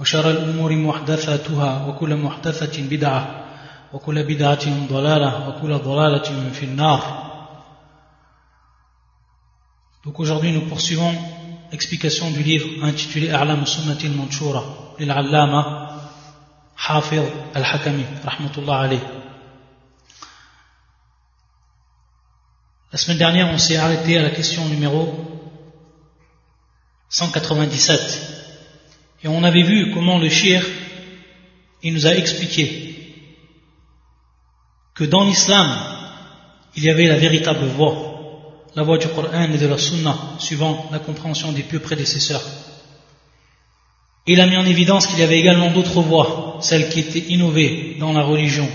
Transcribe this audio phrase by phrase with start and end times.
[0.00, 3.44] وشر الأمور محدثاتها وكل محدثة بدعة
[3.92, 7.28] وكل بدعة ضلالة وكل ضلالة في النار
[10.04, 11.14] Donc aujourd'hui nous poursuivons
[11.70, 14.64] l'explication du livre intitulé A'lam Sunnatil Manshura
[14.98, 16.00] l'Allama
[16.76, 17.22] Hafid
[17.54, 19.00] Al-Hakami rahmatullah alayh.
[22.90, 25.14] La semaine dernière on s'est arrêté à la question numéro
[27.08, 28.35] 197
[29.23, 30.65] et on avait vu comment le shir
[31.83, 32.95] il nous a expliqué
[34.95, 35.69] que dans l'islam
[36.75, 38.07] il y avait la véritable voie
[38.77, 42.43] la voie du Coran et de la Sunna, suivant la compréhension des pieux prédécesseurs.
[44.27, 47.97] Il a mis en évidence qu'il y avait également d'autres voies, celles qui étaient innovées
[47.99, 48.69] dans la religion,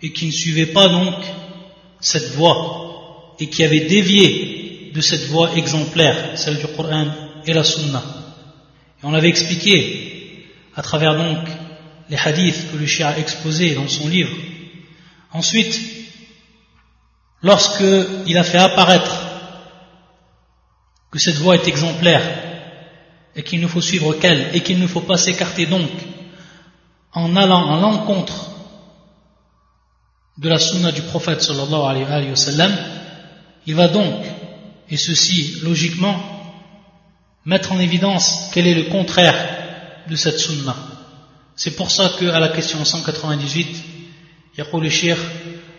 [0.00, 1.14] et qui ne suivaient pas donc
[2.00, 7.08] cette voie, et qui avaient dévié de cette voie exemplaire, celle du Coran
[7.44, 8.04] et la Sunna.
[9.02, 11.46] Et on avait expliqué, à travers donc
[12.08, 14.36] les hadiths que le Shia a exposés dans son livre,
[15.32, 15.80] ensuite,
[17.42, 19.26] lorsqu'il a fait apparaître
[21.10, 22.22] que cette voie est exemplaire
[23.34, 25.90] et qu'il ne faut suivre qu'elle et qu'il ne faut pas s'écarter donc
[27.12, 28.50] en allant à l'encontre
[30.38, 32.76] de la sunna du prophète sallallahu alayhi wa sallam,
[33.66, 34.22] il va donc,
[34.90, 36.35] et ceci logiquement,
[37.46, 39.36] mettre en évidence quel est le contraire
[40.08, 40.76] de cette sunna.
[41.54, 43.66] C'est pour ça qu'à la question 198,
[44.52, 45.16] il y a le shir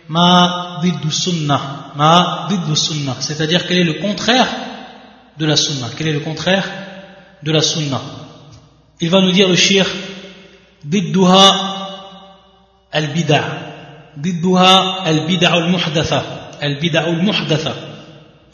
[0.08, 4.48] ma diddu sunnah, ma diddu sunnah, c'est-à-dire quel est le contraire
[5.36, 5.88] de la sunna.
[5.96, 6.64] Quel est le contraire
[7.42, 8.00] de la sunna
[9.00, 9.86] Il va nous dire le shir
[10.84, 11.78] didduha
[12.90, 13.44] al-bid'a,
[14.16, 16.24] didduha al-bid'a al-muhdatha,
[16.60, 17.74] al-bid'a al-muhdatha.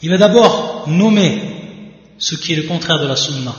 [0.01, 1.44] Il va d'abord nommer
[2.17, 3.53] ce qui est le contraire de la sunna,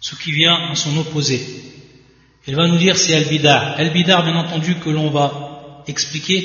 [0.00, 1.44] ce qui vient en son opposé.
[2.46, 3.74] Il va nous dire c'est al-bid'a.
[3.78, 6.42] Al-bid'a, bien entendu, que l'on va expliquer,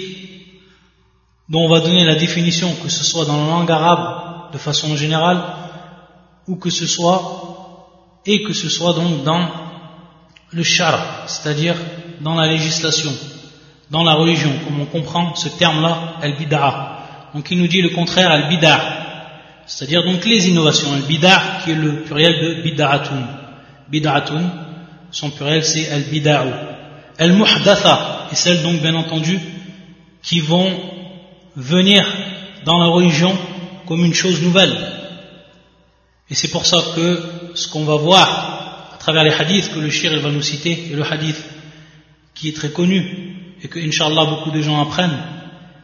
[1.49, 4.95] dont on va donner la définition, que ce soit dans la langue arabe de façon
[4.95, 5.43] générale,
[6.47, 9.49] ou que ce soit, et que ce soit donc dans
[10.51, 11.75] le shara, c'est-à-dire
[12.21, 13.11] dans la législation,
[13.91, 16.97] dans la religion, comme on comprend ce terme-là, al-bid'a.
[17.33, 18.98] Donc il nous dit le contraire, al-bid'a,
[19.69, 23.27] c'est-à-dire donc les innovations, al-bid'a, qui est le pluriel de bid'atun.
[23.87, 24.41] Bid'atun,
[25.11, 26.51] son pluriel c'est al-bida'u.
[27.19, 29.39] Al-muhdatha, et celles donc bien entendu
[30.23, 30.71] qui vont
[31.55, 32.03] venir
[32.65, 33.37] dans la religion
[33.85, 34.75] comme une chose nouvelle.
[36.31, 37.21] Et c'est pour ça que
[37.53, 40.95] ce qu'on va voir à travers les hadiths que le shir va nous citer, et
[40.95, 41.37] le hadith
[42.33, 45.19] qui est très connu, et que inshallah beaucoup de gens apprennent,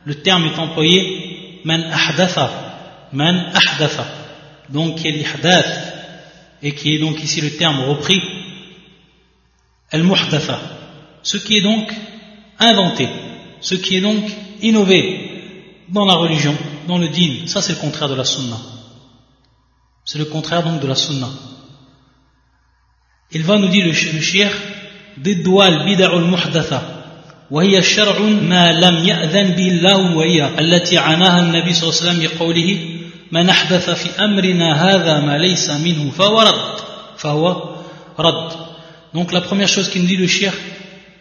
[0.05, 2.64] le terme est employé man ahdatha,
[3.14, 4.06] man ahdatha,
[4.68, 5.94] donc qui est l'ihdath,
[6.62, 8.20] et qui est donc ici le terme repris,
[9.90, 10.60] al-muhdatha,
[11.22, 11.92] ce qui est donc
[12.58, 13.08] inventé,
[13.60, 14.24] ce qui est donc
[14.62, 16.56] innové dans la religion,
[16.86, 17.46] dans le dîn.
[17.46, 18.56] Ça, c'est le contraire de la sunna.
[20.04, 21.28] C'est le contraire donc de la sunna.
[23.32, 24.50] Il va nous dire le, le shir
[25.18, 26.82] ضدها البدع المحدثة
[27.50, 32.38] وهي شرع ما لم يأذن به الله وهي التي عناها النبي صلى الله عليه وسلم
[32.38, 32.93] بقوله
[33.32, 36.80] من أحدث في أمرنا هذا ما ليس منه فهو رد
[37.18, 37.74] فهو
[38.18, 38.52] رد
[39.12, 40.52] donc la première chose qu'il nous dit le shir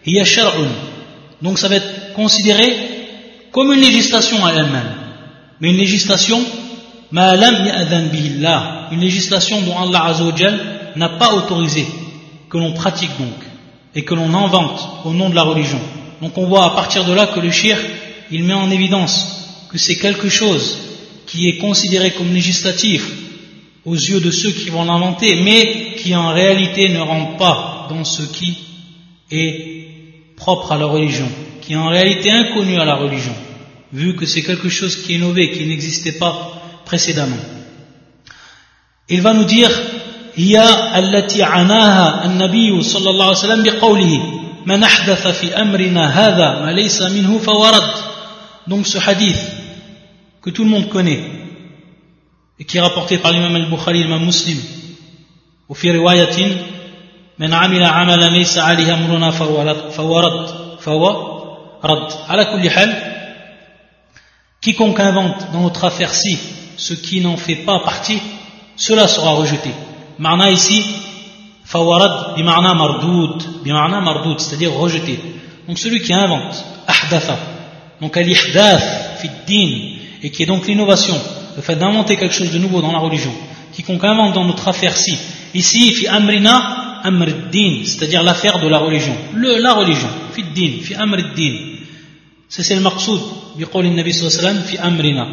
[0.03, 0.53] هي شرع
[1.41, 2.75] donc ça va être considéré
[3.51, 4.93] comme une législation à elle-même
[5.59, 6.39] mais une législation
[7.11, 10.59] une législation dont Allah Azzawajal
[10.95, 11.85] n'a pas autorisé
[12.49, 13.33] que l'on pratique donc
[13.95, 15.79] et que l'on invente au nom de la religion.
[16.21, 17.77] Donc on voit à partir de là que le shir,
[18.31, 20.77] il met en évidence que c'est quelque chose
[21.33, 23.03] qui est considéré comme législatif
[23.85, 28.03] aux yeux de ceux qui vont l'inventer, mais qui en réalité ne rentre pas dans
[28.03, 28.57] ce qui
[29.31, 31.29] est propre à la religion,
[31.61, 33.33] qui est en réalité inconnu à la religion,
[33.93, 37.37] vu que c'est quelque chose qui est innové, qui n'existait pas précédemment.
[39.07, 39.71] Il va nous dire
[40.35, 40.55] هي
[40.99, 47.01] التي عناها النبي صلى الله عليه وسلم بقوله من أحدث في أمرنا هذا ما ليس
[47.01, 47.83] منه فورد
[48.67, 49.39] donc ce hadith
[50.43, 51.21] que tout le monde connaît
[52.59, 54.57] et qui est rapporté par l'imam al-Bukhari l'imam Muslim
[55.69, 56.57] وفي رواية
[57.39, 61.09] من عمل عملا ليس عليه أمرنا فهو رد فهو
[61.83, 62.95] رد على كل حال
[64.61, 66.37] quiconque invente dans notre affaire-ci
[66.77, 68.19] ce qui n'en fait pas partie
[68.75, 69.71] cela sera rejeté
[70.19, 70.83] معنى ici
[71.65, 75.19] فورد بمعنى مردود بمعنى مردود c'est-à-dire rejeté
[75.67, 76.55] donc celui qui invente
[76.89, 77.31] أحدث
[78.01, 81.14] donc al-ihdath fi din et qui est donc l'innovation,
[81.54, 83.30] le fait d'inventer quelque chose de nouveau dans la religion,
[83.74, 85.18] quiconque invente dans notre affaire-ci,
[85.52, 90.80] ici, fi amrina, amr din, c'est-à-dire l'affaire de la religion, le, la religion, fi din,
[90.82, 90.94] fi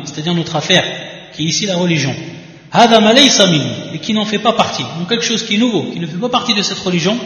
[0.04, 0.84] c'est-à-dire notre affaire,
[1.34, 2.14] qui est ici la religion.
[2.74, 3.00] Hada
[3.94, 6.18] et qui n'en fait pas partie, donc quelque chose qui est nouveau, qui ne fait
[6.18, 7.18] pas partie de cette religion,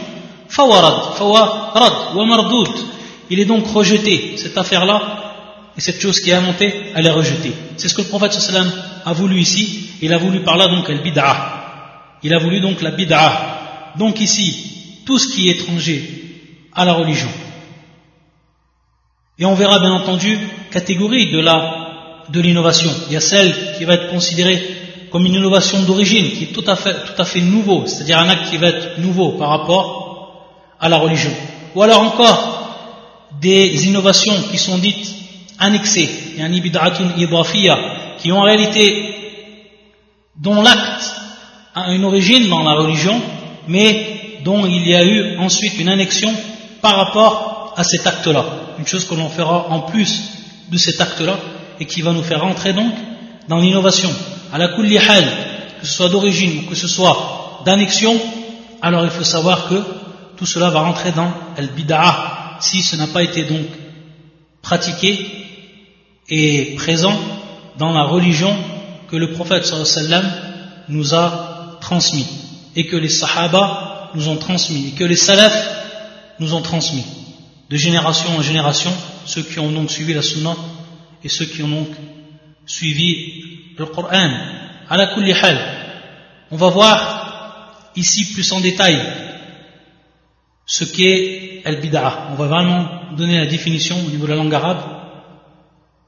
[0.48, 2.70] fawarad, fawarad, wa mardud.
[3.28, 5.25] Il est donc rejeté, cette affaire-là,
[5.76, 8.70] et cette chose qui est inventée elle est rejetée c'est ce que le prophète sallam
[9.04, 12.82] a voulu ici il a voulu par là donc al bid'ah il a voulu donc
[12.82, 13.56] la bid'ah
[13.98, 16.02] donc ici, tout ce qui est étranger
[16.74, 17.28] à la religion.
[19.38, 20.38] Et on verra bien entendu
[20.70, 21.82] catégorie de la
[22.28, 22.90] de l'innovation.
[23.06, 24.60] Il y a celle qui va être considérée
[25.10, 28.28] comme une innovation d'origine, qui est tout à fait, tout à fait nouveau, c'est-à-dire un
[28.28, 31.30] acte qui va être nouveau par rapport à la religion.
[31.74, 35.06] Ou alors encore des innovations qui sont dites
[35.58, 36.08] annexées,
[38.18, 39.14] qui ont en réalité,
[40.40, 41.14] dont l'acte
[41.74, 43.20] a une origine dans la religion,
[43.68, 46.32] mais dont il y a eu ensuite une annexion
[46.80, 48.44] par rapport à cet acte-là.
[48.78, 50.30] Une chose que l'on fera en plus
[50.70, 51.38] de cet acte-là
[51.80, 52.92] et qui va nous faire rentrer donc
[53.48, 54.10] dans l'innovation.
[54.52, 55.24] À la kulli hal,
[55.80, 58.18] que ce soit d'origine ou que ce soit d'annexion,
[58.82, 59.82] alors il faut savoir que
[60.36, 63.66] tout cela va rentrer dans al-bid'ah si ce n'a pas été donc
[64.66, 65.12] pratiqué
[66.28, 67.16] et présent
[67.78, 68.52] dans la religion
[69.08, 70.26] que le prophète sallam
[70.88, 72.26] nous a transmis
[72.74, 75.62] et que les Sahaba nous ont transmis, et que les Salafs
[76.40, 77.04] nous ont transmis,
[77.70, 78.92] de génération en génération,
[79.24, 80.56] ceux qui ont donc suivi la Sunna
[81.22, 81.88] et ceux qui ont donc
[82.66, 84.30] suivi le Coran.
[84.88, 85.14] À la
[86.50, 89.00] on va voir ici plus en détail
[90.66, 92.30] ce qu'est al-bid'ah.
[92.32, 94.82] On va vraiment donner la définition au niveau de la langue arabe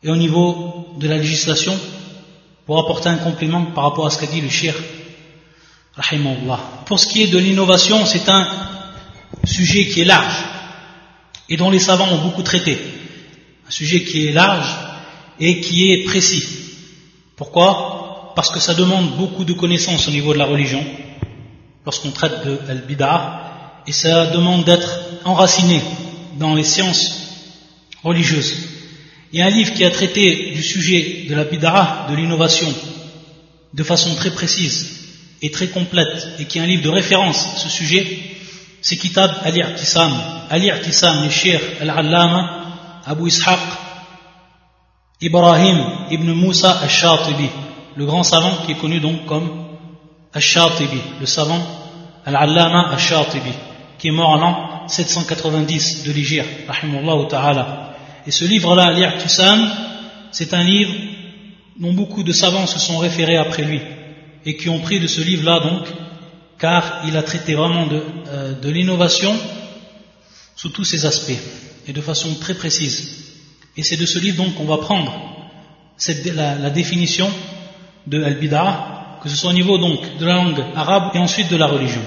[0.03, 1.79] et au niveau de la législation
[2.67, 4.75] pour apporter un complément par rapport à ce qu'a dit le shir
[6.87, 8.47] pour ce qui est de l'innovation, c'est un
[9.45, 10.45] sujet qui est large
[11.49, 12.79] et dont les savants ont beaucoup traité.
[13.67, 14.69] Un sujet qui est large
[15.41, 16.47] et qui est précis.
[17.37, 18.33] Pourquoi?
[18.37, 20.85] Parce que ça demande beaucoup de connaissances au niveau de la religion,
[21.85, 23.48] lorsqu'on traite de al-bid'ah,
[23.89, 25.81] et ça demande d'être enraciné
[26.39, 27.11] dans les sciences
[28.05, 28.55] religieuses.
[29.33, 32.69] Il y a un livre qui a traité du sujet de la bid'ah, de l'innovation,
[33.73, 35.07] de façon très précise,
[35.41, 38.07] est très complète et qui est un livre de référence à ce sujet,
[38.83, 40.13] c'est Kitab Al-I'tisam.
[40.51, 43.59] Al-I'tisam, le Al-Allama, Abu Ishaq,
[45.23, 45.79] Ibrahim
[46.11, 47.49] ibn Musa Al-Shatibi,
[47.97, 49.49] le grand savant qui est connu donc comme
[50.35, 51.63] Al-Shatibi, le savant
[52.27, 53.68] Al-Allama Al-Shatibi,
[53.99, 56.45] qui est mort en l'an 790 de l'Igir,
[57.29, 57.97] ta'ala.
[58.27, 59.71] Et ce livre-là, Al-I'tisam,
[60.33, 60.93] c'est un livre
[61.79, 63.81] dont beaucoup de savants se sont référés après lui
[64.45, 65.87] et qui ont pris de ce livre-là donc,
[66.59, 69.35] car il a traité vraiment de, euh, l'innovation
[70.57, 71.39] sous tous ses aspects
[71.87, 73.35] et de façon très précise.
[73.77, 75.13] Et c'est de ce livre donc qu'on va prendre
[76.35, 77.31] la, la, définition
[78.07, 81.57] de al-bid'ah, que ce soit au niveau donc de la langue arabe et ensuite de
[81.57, 82.03] la religion.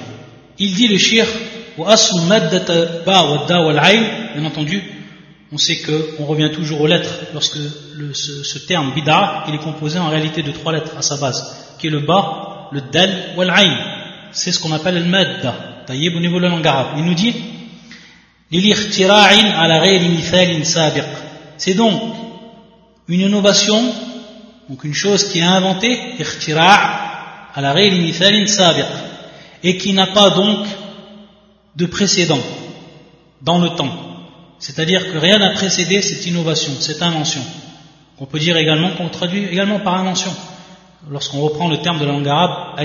[0.60, 1.26] Il dit le shir
[4.36, 4.84] bien entendu,
[5.52, 7.58] on sait qu'on revient toujours aux lettres lorsque
[8.14, 11.88] ce, terme bid'ah, il est composé en réalité de trois lettres à sa base qui
[11.88, 13.78] est le bas, le dal ou l'aïn.
[14.32, 15.84] C'est ce qu'on appelle le madda.
[15.86, 16.94] Taïeb au niveau de la.
[16.98, 17.34] Il nous dit
[21.58, 22.02] c'est donc
[23.08, 23.94] une innovation,
[24.68, 25.98] donc une chose qui est inventée,
[29.64, 30.68] et qui n'a pas donc
[31.76, 32.40] de précédent
[33.42, 33.92] dans le temps.
[34.60, 37.42] C'est-à-dire que rien n'a précédé cette innovation, cette invention.
[38.20, 40.32] On peut dire également, qu'on traduit également par invention
[41.10, 42.76] lorsqu'on reprend le terme de la langue arabe,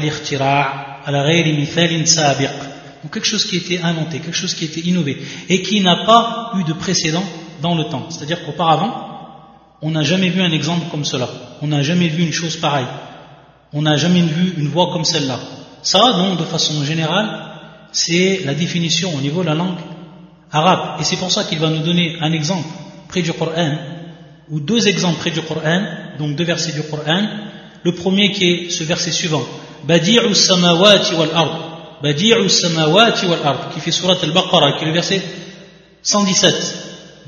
[1.04, 2.50] ala mithalin sabiq.
[3.02, 5.80] Donc quelque chose qui a été inventé, quelque chose qui a été innové, et qui
[5.80, 7.24] n'a pas eu de précédent
[7.60, 8.06] dans le temps.
[8.08, 9.06] C'est-à-dire qu'auparavant,
[9.82, 11.28] on n'a jamais vu un exemple comme cela.
[11.60, 12.86] On n'a jamais vu une chose pareille.
[13.72, 15.38] On n'a jamais vu une voix comme celle-là.
[15.82, 17.55] Ça, donc, de façon générale,
[17.96, 19.78] c'est la définition au niveau de la langue
[20.52, 21.00] arabe.
[21.00, 22.68] Et c'est pour ça qu'il va nous donner un exemple
[23.08, 23.72] près du Coran,
[24.50, 25.80] ou deux exemples près du Coran,
[26.18, 27.22] donc deux versets du Coran,
[27.82, 29.42] le premier qui est ce verset suivant.
[29.84, 31.98] Badi'u samawati wal ard.
[32.02, 35.22] Badi'u samawati wal ard, qui fait surat al-Baqarah, qui est le verset
[36.02, 36.76] 117.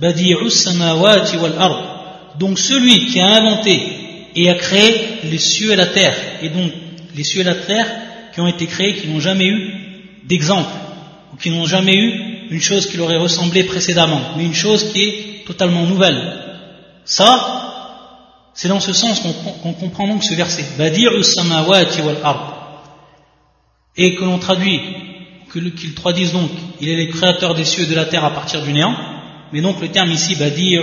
[0.01, 2.35] Badi'u samawati wal ard.
[2.39, 3.81] Donc celui qui a inventé
[4.37, 6.73] et a créé les cieux et la terre, et donc
[7.17, 7.87] les cieux et la terre
[8.35, 9.88] qui ont été créés, qui n'ont jamais eu
[10.29, 10.71] d'exemple,
[11.33, 14.93] ou qui n'ont jamais eu une chose qui leur aurait ressemblé précédemment, mais une chose
[14.93, 16.21] qui est totalement nouvelle.
[17.05, 17.69] Ça,
[18.55, 19.21] c'est dans ce sens
[19.63, 20.65] qu'on comprend donc ce verset.
[23.97, 24.81] Et que l'on traduit,
[25.53, 28.63] qu'ils traduisent donc, il est le créateur des cieux et de la terre à partir
[28.63, 28.95] du néant,
[29.53, 30.81] mais donc le terme ici, badi'u,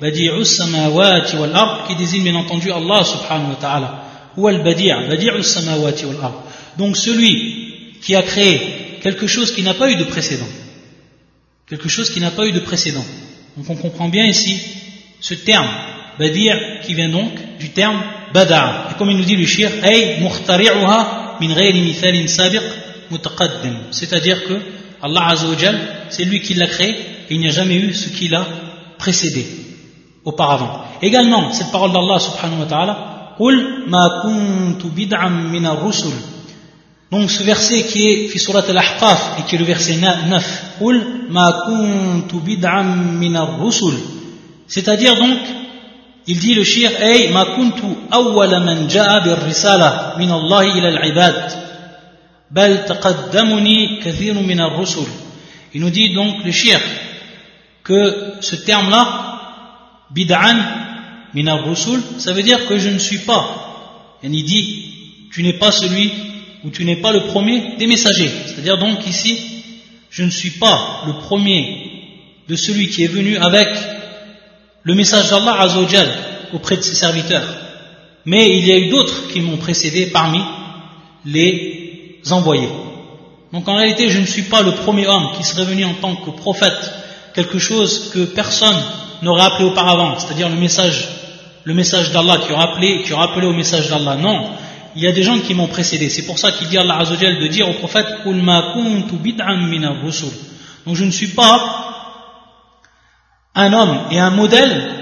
[0.00, 4.04] badi'u samawati wal ard, qui désigne bien entendu Allah subhanahu wa ta'ala,
[4.36, 6.42] ou al badi' badi'u samawati wal ard.
[6.78, 7.68] Donc celui
[8.00, 10.48] qui a créé quelque chose qui n'a pas eu de précédent,
[11.68, 13.04] quelque chose qui n'a pas eu de précédent.
[13.56, 14.60] Donc on comprend bien ici
[15.20, 15.68] ce terme,
[16.18, 16.50] badi'
[16.84, 18.02] qui vient donc du terme
[18.32, 18.90] bada'.
[18.90, 19.70] Et comme il nous dit le shir,
[23.90, 24.54] c'est-à-dire que
[25.02, 25.34] Allah
[26.10, 28.46] c'est lui qui l'a créé et il n'y a jamais eu ce qui l'a
[28.98, 29.46] précédé
[30.24, 30.84] auparavant.
[31.00, 33.34] Également, cette parole d'Allah subhanahu wa ta'ala,
[37.10, 40.72] Donc ce verset qui est fi surat al-Ahqaf et qui est le verset 9,
[44.66, 45.38] C'est-à-dire donc
[46.26, 50.88] il dit le shir Ay ma kuntu awwala man ja'a bir risala min Allah ila
[50.88, 51.52] al-ibad
[52.50, 55.08] bal taqaddamuni kathirun min ar-rusul.
[55.72, 56.78] Il nous dit donc le shir
[57.84, 59.30] que ce terme-là
[60.10, 60.56] bid'an
[61.32, 64.18] min ar-rusul, ça veut dire que je ne suis pas.
[64.22, 64.84] Et il dit
[65.32, 66.12] tu n'es pas celui
[66.64, 68.30] ou tu n'es pas le premier des messagers.
[68.46, 69.38] C'est-à-dire donc ici
[70.10, 71.90] je ne suis pas le premier
[72.48, 73.68] de celui qui est venu avec
[74.82, 76.08] le message d'Allah Azzawajal
[76.52, 77.46] auprès de ses serviteurs.
[78.24, 80.40] Mais il y a eu d'autres qui m'ont précédé parmi
[81.24, 82.68] les envoyés.
[83.52, 86.16] Donc en réalité, je ne suis pas le premier homme qui serait venu en tant
[86.16, 86.92] que prophète,
[87.34, 88.76] quelque chose que personne
[89.22, 91.08] n'aurait appelé auparavant, c'est-à-dire le message,
[91.64, 94.16] le message d'Allah qui aura appelé, qui aura appelé au message d'Allah.
[94.16, 94.50] Non,
[94.96, 96.08] il y a des gens qui m'ont précédé.
[96.10, 98.06] C'est pour ça qu'il dit Allah Azzawajal de dire au prophète
[100.86, 101.88] Donc je ne suis pas
[103.54, 104.98] un homme et un modèle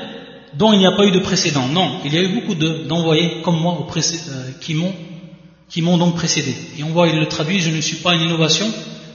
[0.55, 1.69] dont il n'y a pas eu de précédent.
[1.69, 6.55] Non, il y a eu beaucoup d'envoyés comme moi euh, qui m'ont donc précédé.
[6.79, 8.67] Et on voit, il le traduit, je ne suis pas une innovation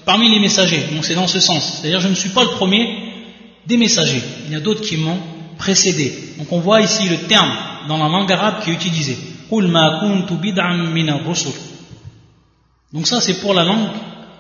[0.06, 0.84] parmi les messagers.
[0.94, 1.80] Donc c'est dans ce sens.
[1.82, 3.12] C'est-à-dire je ne suis pas le premier
[3.66, 4.22] des messagers.
[4.46, 5.20] Il y a d'autres qui m'ont
[5.58, 6.14] précédé.
[6.38, 7.52] Donc on voit ici le terme
[7.88, 9.18] dans la langue arabe qui est utilisé.
[12.94, 13.90] Donc ça c'est pour la langue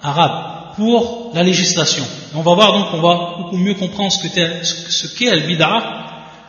[0.01, 2.05] arabe, pour la législation.
[2.33, 5.73] On va voir donc, on va beaucoup mieux comprendre ce qu'est ce qu al-bid'a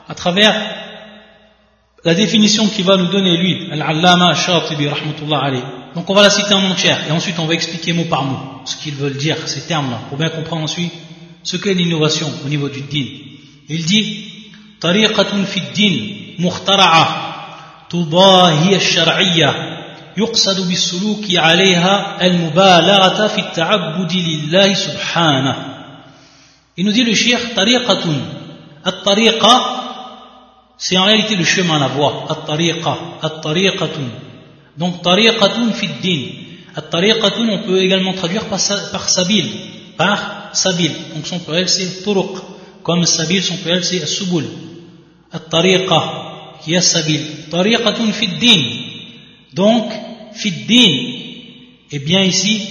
[0.08, 0.54] à travers
[2.04, 5.50] la définition qu'il va nous donner lui, al-allama rahmatullah.
[5.94, 8.38] Donc on va la citer en entière et ensuite on va expliquer mot par mot
[8.64, 10.92] ce qu'ils veulent dire, ces termes-là, pour bien comprendre ensuite
[11.42, 13.06] ce qu'est l'innovation au niveau du din.
[13.68, 14.26] Il dit,
[14.80, 17.31] tariqatun fi din, muhtara'a
[17.92, 19.78] تضاهي الشرعية
[20.16, 25.56] يقصد بالسلوك عليها المبالغة في التعبد لله سبحانه.
[26.78, 28.04] ينودي الشيخ طريقة
[28.86, 29.78] الطريقة
[30.78, 32.30] c'est en réalité le chemin, la voie.
[32.30, 33.88] الطريقة الطريقة.
[34.78, 36.44] Donc طريقة في الدين.
[36.78, 39.46] الطريقة on peut également traduire par سبيل
[39.98, 40.18] par
[40.52, 42.42] سبيل donc son pluriel c'est طرق
[42.82, 44.44] comme سبيل son pluriel c'est السبل
[45.34, 46.21] الطريقة.
[46.68, 47.20] Est sabil.
[47.50, 48.62] Tariqatun fi din.
[49.54, 49.92] Donc,
[50.32, 50.92] fiddin,
[51.90, 52.62] et bien ici,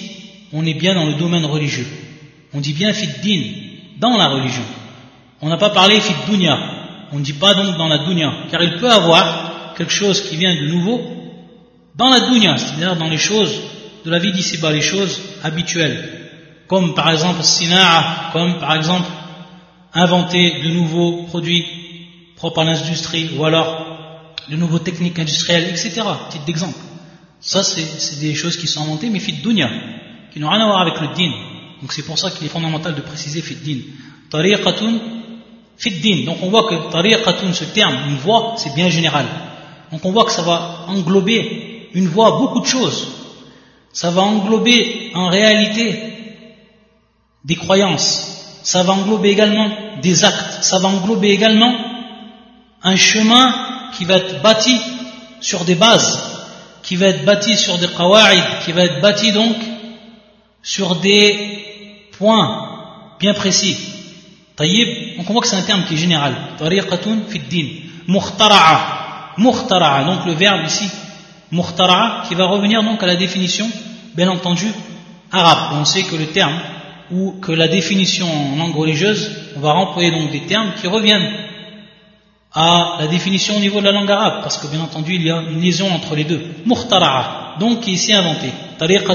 [0.51, 1.87] on est bien dans le domaine religieux.
[2.53, 3.41] On dit bien fiddin,
[3.99, 4.63] dans la religion.
[5.41, 6.57] On n'a pas parlé fiddunya,
[7.11, 10.35] on ne dit pas donc dans la dunya, car il peut avoir quelque chose qui
[10.35, 11.01] vient de nouveau
[11.95, 13.61] dans la dunya, c'est-à-dire dans les choses
[14.05, 16.09] de la vie d'ici-bas, les choses habituelles,
[16.67, 19.09] comme par exemple sina'a, comme par exemple
[19.93, 21.65] inventer de nouveaux produits
[22.41, 23.69] propres à l'industrie, ou alors
[24.49, 26.01] de nouveaux techniques industrielles, etc.
[26.31, 26.79] Titre d'exemple.
[27.39, 29.69] Ça, c'est des choses qui sont inventées, mais fit dunya,
[30.33, 31.31] qui n'ont rien à voir avec le din.
[31.81, 33.81] Donc c'est pour ça qu'il est fondamental de préciser fit din.
[34.31, 34.93] Tariqatun
[35.77, 36.25] fit din.
[36.25, 39.27] Donc on voit que tariqatun, ce terme, une voix, c'est bien général.
[39.91, 43.07] Donc on voit que ça va englober une voix, beaucoup de choses.
[43.93, 45.85] Ça va englober en réalité
[47.45, 48.59] des croyances.
[48.63, 49.69] Ça va englober également
[50.01, 50.63] des actes.
[50.63, 51.90] Ça va englober également
[52.83, 53.53] un chemin
[53.93, 54.79] qui va être bâti
[55.39, 56.19] sur des bases,
[56.83, 59.55] qui va être bâti sur des qawa'id, qui va être bâti donc
[60.63, 62.69] sur des points
[63.19, 63.77] bien précis.
[64.55, 66.35] Taïb, on voit que c'est un terme qui est général.
[66.57, 67.67] Tariqatun fi din.
[68.07, 69.33] Mukhtara'a.
[69.37, 70.89] Mukhtara'a, donc le verbe ici,
[71.51, 73.69] mukhtara'a, qui va revenir donc à la définition,
[74.15, 74.67] bien entendu,
[75.31, 75.79] arabe.
[75.79, 76.59] on sait que le terme
[77.11, 81.29] ou que la définition en langue religieuse, on va employer donc des termes qui reviennent
[82.53, 85.31] à la définition au niveau de la langue arabe, parce que bien entendu il y
[85.31, 86.41] a une liaison entre les deux.
[86.65, 88.47] Muhtara'a, donc qui est ici inventé.
[88.77, 89.05] C'est-à-dire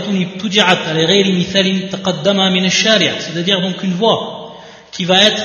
[3.60, 4.56] donc une voie
[4.92, 5.42] qui va être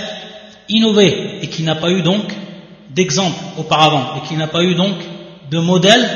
[0.69, 2.33] innovée et qui n'a pas eu donc
[2.91, 4.95] d'exemple auparavant et qui n'a pas eu donc
[5.50, 6.07] de modèle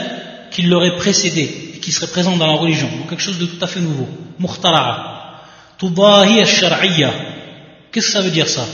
[0.51, 2.87] qui l'aurait précédé et qui serait présent dans la religion.
[2.97, 4.07] Donc quelque chose de tout à fait nouveau.
[4.39, 5.13] Muhtara'a.
[5.77, 6.45] Tudahi al
[7.91, 8.65] Qu'est-ce que ça veut dire ça?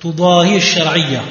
[0.00, 1.22] Tudahi al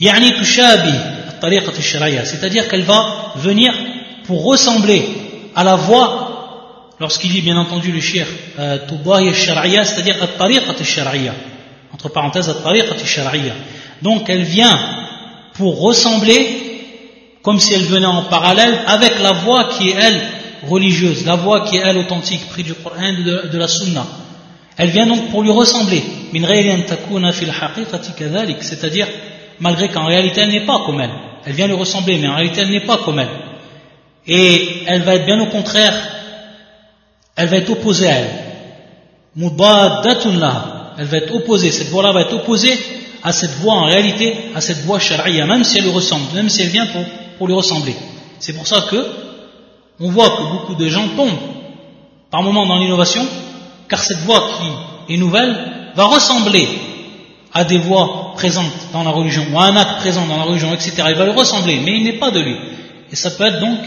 [0.00, 0.94] يعني تشابه
[1.28, 3.72] الطريقة الشرعية c'est-à-dire qu'elle va venir
[4.26, 5.08] pour ressembler
[5.54, 8.26] à la voie lorsqu'il dit bien entendu le shir
[8.88, 11.32] tudahi al c'est-à-dire الطريقة الشرعية
[11.92, 13.52] entre parenthèses الطريقة الشرعية
[14.02, 14.78] donc elle vient
[15.54, 16.64] pour ressembler
[17.42, 20.20] comme si elle venait en parallèle avec la voie qui est elle
[20.68, 24.06] religieuse, la voie qui est elle authentique, pris du Coran de, de la Sunna.
[24.76, 26.02] Elle vient donc pour lui ressembler.
[28.60, 29.06] C'est-à-dire,
[29.59, 31.09] malgré qu'en réalité elle n'est pas comme elle.
[31.45, 33.29] Elle vient lui ressembler, mais en réalité elle n'est pas comme elle.
[34.27, 35.93] Et elle va être bien au contraire,
[37.35, 38.29] elle va être opposée à elle.
[40.97, 42.77] Elle va être opposée, cette voie-là va être opposée
[43.23, 46.49] à cette voie en réalité, à cette voie sharia, même si elle lui ressemble, même
[46.49, 47.03] si elle vient pour,
[47.37, 47.95] pour lui ressembler.
[48.39, 49.05] C'est pour ça que
[49.99, 51.39] on voit que beaucoup de gens tombent
[52.31, 53.25] par moments dans l'innovation,
[53.89, 54.49] car cette voie
[55.07, 55.55] qui est nouvelle
[55.95, 56.67] va ressembler
[57.53, 60.73] à des voies présentes dans la religion, ou à un acte présent dans la religion,
[60.73, 60.93] etc.
[61.09, 62.55] Il va le ressembler, mais il n'est pas de lui.
[63.11, 63.79] Et ça peut être donc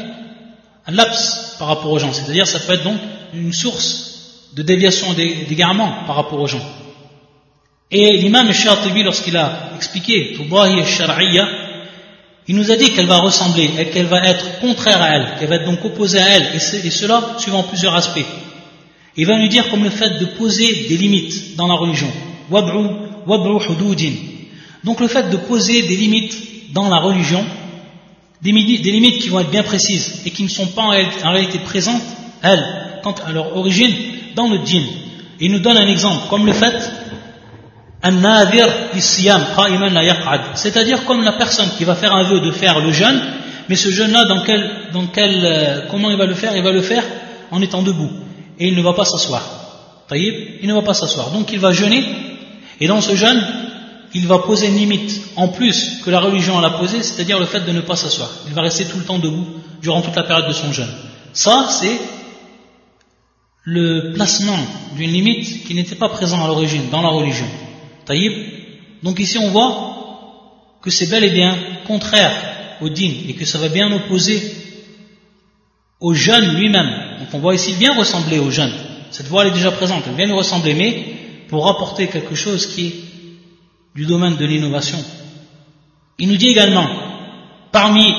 [0.87, 2.99] un laps par rapport aux gens, c'est-à-dire ça peut être donc
[3.35, 6.63] une source de déviation, d'égarement par rapport aux gens.
[7.91, 10.37] Et l'imam Shatibi, lorsqu'il a expliqué
[12.49, 15.49] il nous a dit qu'elle va ressembler et qu'elle va être contraire à elle, qu'elle
[15.49, 16.59] va être donc opposée à elle, et,
[16.91, 18.25] cela suivant plusieurs aspects.
[19.17, 22.11] Il va nous dire comme le fait de poser des limites dans la religion.
[24.85, 27.45] Donc le fait de poser des limites dans la religion,
[28.41, 32.03] des, limites qui vont être bien précises et qui ne sont pas en réalité présentes,
[32.43, 32.65] elles,
[33.03, 33.93] quant à leur origine,
[34.35, 34.85] dans le djinn.
[35.41, 36.93] Il nous donne un exemple, comme le fait
[40.55, 43.21] c'est-à-dire comme la personne qui va faire un vœu de faire le jeûne,
[43.69, 46.57] mais ce jeûne-là, dans quel, dans quel, euh, comment il va le faire?
[46.57, 47.05] Il va le faire
[47.53, 48.11] en étant debout.
[48.59, 49.43] Et il ne va pas s'asseoir.
[50.11, 51.31] Il ne va pas s'asseoir.
[51.31, 52.05] Donc il va jeûner,
[52.83, 53.41] et dans ce jeûne,
[54.13, 57.61] il va poser une limite en plus que la religion l'a posée, c'est-à-dire le fait
[57.61, 58.29] de ne pas s'asseoir.
[58.49, 59.47] Il va rester tout le temps debout
[59.81, 60.91] durant toute la période de son jeûne.
[61.33, 61.97] Ça, c'est
[63.63, 64.59] le placement
[64.97, 67.47] d'une limite qui n'était pas présent à l'origine dans la religion.
[69.05, 72.35] Donc ici on voit que c'est bel et bien contraire
[72.81, 74.43] au din et que ça va bien opposer
[76.01, 76.91] au jeûne lui-même.
[77.21, 78.73] Donc on voit ici vient ressembler au jeûne.
[79.13, 81.22] Cette voix elle est déjà présente, elle vient lui ressembler, mais
[81.53, 82.95] pour apporter quelque chose qui est
[83.95, 84.97] du domaine de l'innovation.
[86.19, 86.89] Il nous dit également,
[87.71, 88.11] parmi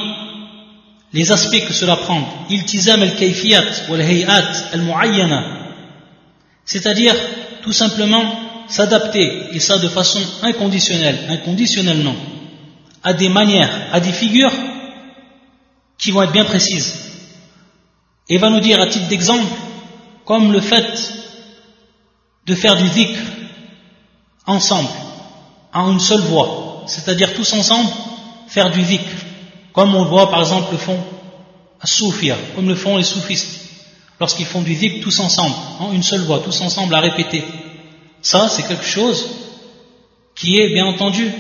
[1.11, 5.39] les aspects que cela prend, iltizam al-kayfiyat wal-hayat al-mu'ayyana,
[6.63, 7.15] c'est-à-dire
[7.63, 8.23] tout simplement
[8.67, 12.15] s'adapter, et ça de façon inconditionnelle, inconditionnellement,
[13.01, 14.53] à des manières, à des figures
[15.97, 16.93] qui vont être bien précises.
[18.29, 19.51] Et va nous dire à titre d'exemple,
[20.23, 21.23] comme le fait
[22.45, 23.19] de faire du dhikr
[24.45, 24.89] ensemble,
[25.73, 27.89] en une seule voix, c'est-à-dire tous ensemble
[28.47, 29.11] faire du dhikr,
[29.73, 30.99] comme on voit par exemple le font
[31.81, 33.61] à Soufia, comme le font les soufistes,
[34.19, 37.43] lorsqu'ils font du dhikr tous ensemble, en une seule voix, tous ensemble à répéter.
[38.21, 39.29] Ça, c'est quelque chose
[40.35, 41.31] qui est bien entendu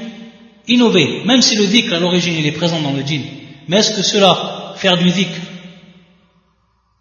[0.67, 3.23] innové, même si le dhikr à l'origine il est présent dans le djinn.
[3.67, 5.39] Mais est-ce que cela, faire du dhikr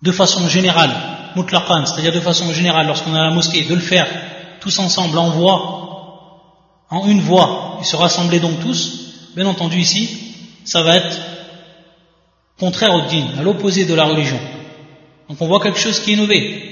[0.03, 0.91] de façon générale,
[1.37, 4.07] mutlaqan, c'est-à-dire de façon générale, lorsqu'on est à la mosquée, de le faire
[4.61, 10.09] tous ensemble en voix, en une voix, et se rassembler donc tous, bien entendu ici,
[10.64, 11.18] ça va être
[12.59, 14.38] contraire au djinn, à l'opposé de la religion.
[15.29, 16.68] Donc on voit quelque chose qui est innové.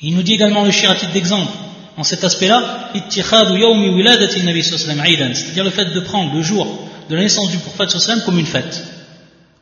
[0.00, 1.52] Il nous dit également le shir à titre d'exemple,
[1.96, 6.66] en cet aspect-là, c'est-à-dire le fait de prendre le jour
[7.08, 8.82] de la naissance du prophète comme une fête.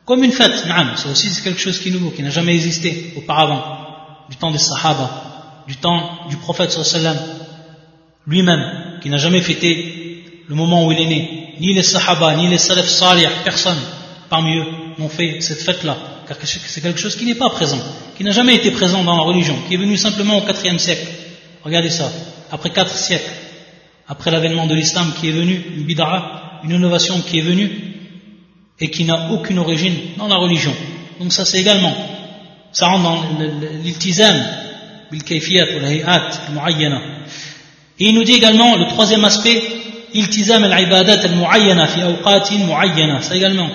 [0.05, 3.13] Comme une fête, ça aussi c'est quelque chose qui est nouveau, qui n'a jamais existé
[3.17, 3.80] auparavant,
[4.31, 6.75] du temps des Sahaba, du temps du prophète
[8.25, 11.55] lui-même, qui n'a jamais fêté le moment où il est né.
[11.59, 13.77] Ni les Sahaba, ni les Salaf Salih, personne
[14.29, 14.65] parmi eux
[14.97, 17.79] n'ont fait cette fête-là, car c'est quelque chose qui n'est pas présent,
[18.17, 21.07] qui n'a jamais été présent dans la religion, qui est venu simplement au IVe siècle.
[21.63, 22.09] Regardez ça.
[22.51, 23.31] Après quatre siècles,
[24.07, 27.69] après l'avènement de l'islam qui est venu, une bid'a, une innovation qui est venue
[28.79, 30.73] et qui n'a aucune origine dans la religion.
[31.19, 31.93] Donc ça c'est également
[32.71, 33.23] ça rentre dans
[33.83, 34.35] l'iltizam,
[35.11, 37.01] bil-kayfiyat ou hayat muayyana.
[37.99, 39.61] Et il nous dit également, le troisième aspect,
[40.13, 43.21] iltizam al-ibadat al-muayyana fi awqatin muayyana.
[43.21, 43.69] Ça également,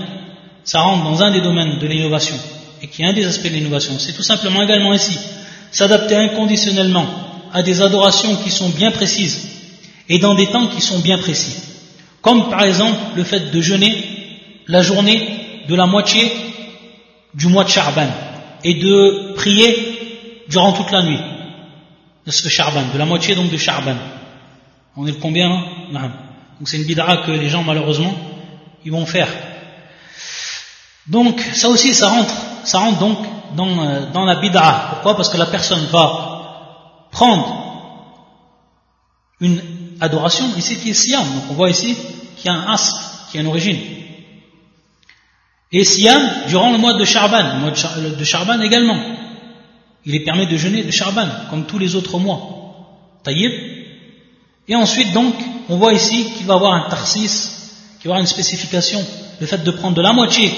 [0.64, 2.36] ça rentre dans un des domaines de l'innovation
[2.82, 3.98] et qui est un des aspects de l'innovation.
[3.98, 5.18] C'est tout simplement également ici,
[5.70, 7.06] s'adapter inconditionnellement
[7.52, 9.48] à des adorations qui sont bien précises
[10.08, 11.56] et dans des temps qui sont bien précis.
[12.22, 14.04] Comme par exemple le fait de jeûner
[14.66, 15.28] la journée
[15.68, 16.32] de la moitié
[17.34, 18.08] du mois de Charban
[18.66, 21.20] et de prier durant toute la nuit
[22.26, 23.94] de ce Charban, de la moitié donc de Charban.
[24.96, 25.48] On est le combien
[25.92, 26.10] là
[26.58, 28.12] Donc c'est une bid'a que les gens malheureusement
[28.84, 29.28] ils vont faire.
[31.06, 33.18] Donc ça aussi ça rentre, ça rentre donc
[33.54, 34.88] dans, euh, dans la bid'a.
[34.94, 35.14] Pourquoi?
[35.14, 37.46] Parce que la personne va prendre
[39.40, 39.60] une
[40.00, 41.96] adoration, ici qui est Siam, donc on voit ici
[42.36, 43.78] qu'il y a un as, qui a une origine.
[45.72, 48.98] Et Siam, durant le mois de Charban, le mois de Charban également,
[50.04, 53.18] il est permis de jeûner de Charban, comme tous les autres mois.
[53.24, 53.52] Taïb.
[54.68, 55.34] Et ensuite, donc,
[55.68, 59.04] on voit ici qu'il va avoir un tarsis, qu'il va avoir une spécification,
[59.40, 60.52] le fait de prendre de la moitié,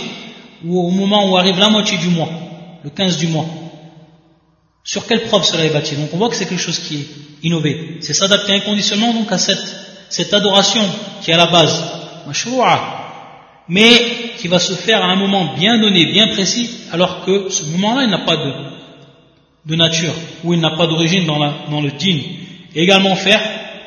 [0.64, 2.28] ou au moment où arrive la moitié du mois,
[2.84, 3.46] le 15 du mois.
[4.84, 5.96] Sur quelle preuve cela est bâti?
[5.96, 7.06] Donc on voit que c'est quelque chose qui est
[7.42, 7.98] innové.
[8.00, 9.76] C'est s'adapter inconditionnellement donc à cette,
[10.08, 10.82] cette adoration
[11.22, 11.84] qui est à la base,
[13.68, 17.64] mais qui va se faire à un moment bien donné, bien précis, alors que ce
[17.64, 22.18] moment-là, il n'a pas de, nature, ou il n'a pas d'origine dans, le din.
[22.74, 23.40] Et également faire,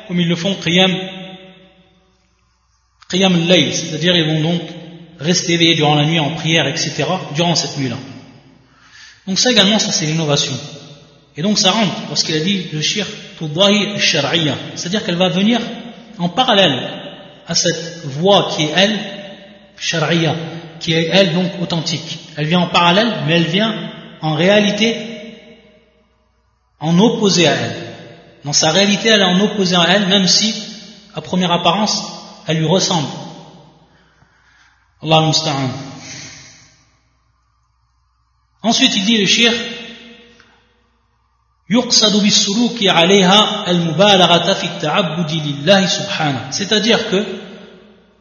[0.06, 0.92] comme ils le font, qiyam,
[3.10, 4.62] qiyam al c'est-à-dire ils vont donc
[5.18, 7.98] rester éveillés durant la nuit en prière, etc., durant cette nuit-là.
[9.26, 10.54] Donc ça également, ça c'est l'innovation.
[11.36, 13.06] Et donc ça rentre, lorsqu'il a dit le shir
[13.38, 15.60] tudahi shar'iyya, c'est-à-dire qu'elle va venir
[16.18, 16.90] en parallèle
[17.46, 18.98] à cette voie qui est elle,
[19.82, 20.34] shar'iyya,
[20.80, 22.18] qui est elle donc authentique.
[22.36, 23.90] Elle vient en parallèle, mais elle vient
[24.20, 24.96] en réalité
[26.78, 27.76] en opposé à elle.
[28.44, 30.54] Dans sa réalité, elle est en opposé à elle, même si,
[31.14, 32.02] à première apparence,
[32.46, 33.08] elle lui ressemble.
[35.02, 35.70] Allah musta'an.
[38.62, 39.52] Ensuite, il dit le shir
[46.50, 47.24] c'est-à-dire que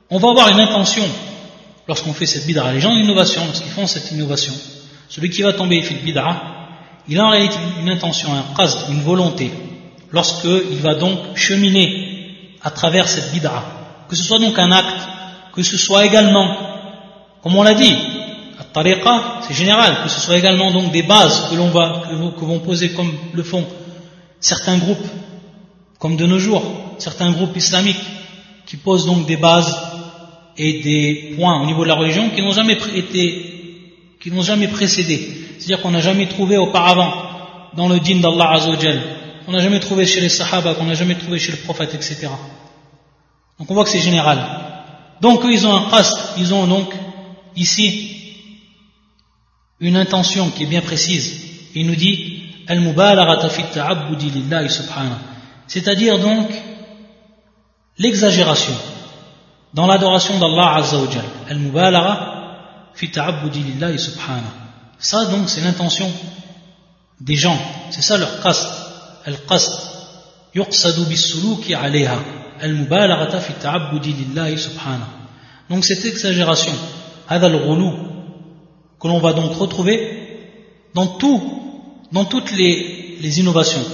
[0.09, 1.03] on va avoir une intention
[1.87, 4.53] lorsqu'on fait cette bid'a les gens d'innovation lorsqu'ils font cette innovation
[5.09, 6.41] celui qui va tomber fait bid'a
[7.07, 9.51] il a en réalité une intention un qasd, une volonté.
[10.11, 13.63] Lorsqu'il va donc cheminer à travers cette bid'a
[14.07, 15.07] que ce soit donc un acte
[15.53, 16.55] que ce soit également
[17.41, 17.95] comme on l'a dit
[18.73, 22.59] tariqa, c'est général, que ce soit également donc des bases que l'on va, que, vont
[22.59, 23.65] poser comme le font
[24.39, 25.05] certains groupes,
[25.99, 26.63] comme de nos jours,
[26.97, 28.01] certains groupes islamiques,
[28.65, 29.75] qui posent donc des bases
[30.57, 34.67] et des points au niveau de la religion qui n'ont jamais été, qui n'ont jamais
[34.67, 35.29] précédé.
[35.57, 37.13] C'est-à-dire qu'on n'a jamais trouvé auparavant
[37.75, 39.01] dans le din d'Allah Azzawajal,
[39.45, 42.27] qu'on n'a jamais trouvé chez les Sahaba, qu'on n'a jamais trouvé chez le prophète, etc.
[43.59, 44.39] Donc on voit que c'est général.
[45.21, 46.93] Donc ils ont un qasd, ils ont donc
[47.55, 48.17] ici
[49.79, 51.47] une intention qui est bien précise.
[51.73, 52.37] Il nous dit
[55.67, 56.49] c'est-à-dire donc
[57.97, 58.73] l'exagération
[59.73, 61.25] dans l'adoration d'Allah Azzawajal.
[61.49, 64.51] Al-Mubalara fi ta'abbudillahi subhanahu.
[64.99, 66.11] Ça donc c'est l'intention
[67.19, 67.57] des gens,
[67.89, 68.67] c'est ça leur qasd.
[69.25, 69.71] Al-qasd
[70.53, 72.19] yuqsadu bis-suluki 'alayha.
[72.61, 74.13] Al-mubalarata fi ta'abbudi
[74.57, 75.09] subhanahu.
[75.69, 76.73] Donc cette exagération,
[77.27, 77.91] hada al-ghulu
[78.99, 79.97] que l'on va donc retrouver
[80.93, 81.41] dans tout
[82.11, 83.85] dans toutes les, innovations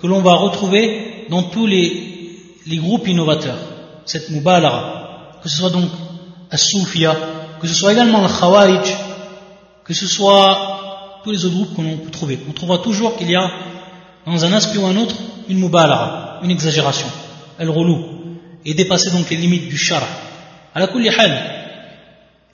[0.00, 2.30] que l'on va retrouver dans tous les,
[2.66, 3.58] les groupes innovateurs,
[4.04, 5.05] cette mubalara
[5.46, 5.88] que ce soit donc
[6.50, 7.16] As-Soufia,
[7.60, 8.96] que ce soit également le Khawarij,
[9.84, 12.40] que ce soit tous les autres groupes que l'on peut trouver.
[12.48, 13.48] On trouvera toujours qu'il y a
[14.26, 15.14] dans un aspect ou un autre
[15.48, 17.06] une mubalara, une exagération,
[17.60, 18.04] el relou,
[18.64, 20.08] et dépasser donc les limites du shara.
[20.74, 20.88] À la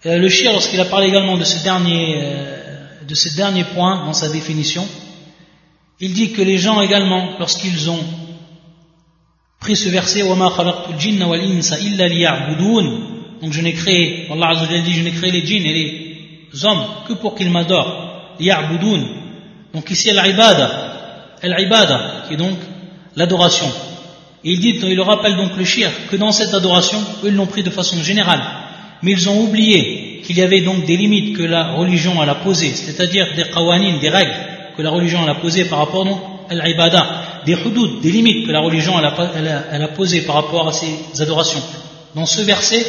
[0.04, 4.04] euh, le shir, lorsqu'il a parlé également de ce dernier, euh, de ce dernier point
[4.04, 4.86] dans sa définition,
[5.98, 8.04] il dit que les gens également, lorsqu'ils ont
[9.62, 10.22] pris ce verset,
[13.42, 15.72] donc je n'ai créé, Allah Azza dit, je n'ai créé les djinns et
[16.52, 18.36] les hommes que pour qu'ils m'adorent,
[19.72, 22.58] donc ici al-ibada, al-ibada, qui est donc
[23.16, 23.70] l'adoration.
[24.44, 27.70] Il dit, il rappelle donc le shir, que dans cette adoration, eux l'ont pris de
[27.70, 28.42] façon générale.
[29.02, 32.74] Mais ils ont oublié qu'il y avait donc des limites que la religion a posées,
[32.74, 34.34] c'est-à-dire des qawanin, des règles
[34.76, 36.06] que la religion a posées par rapport
[36.48, 41.20] à l'ibada, des hudud, des limites que la religion a, posées par rapport à ces
[41.20, 41.62] adorations.
[42.14, 42.84] Dans ce verset,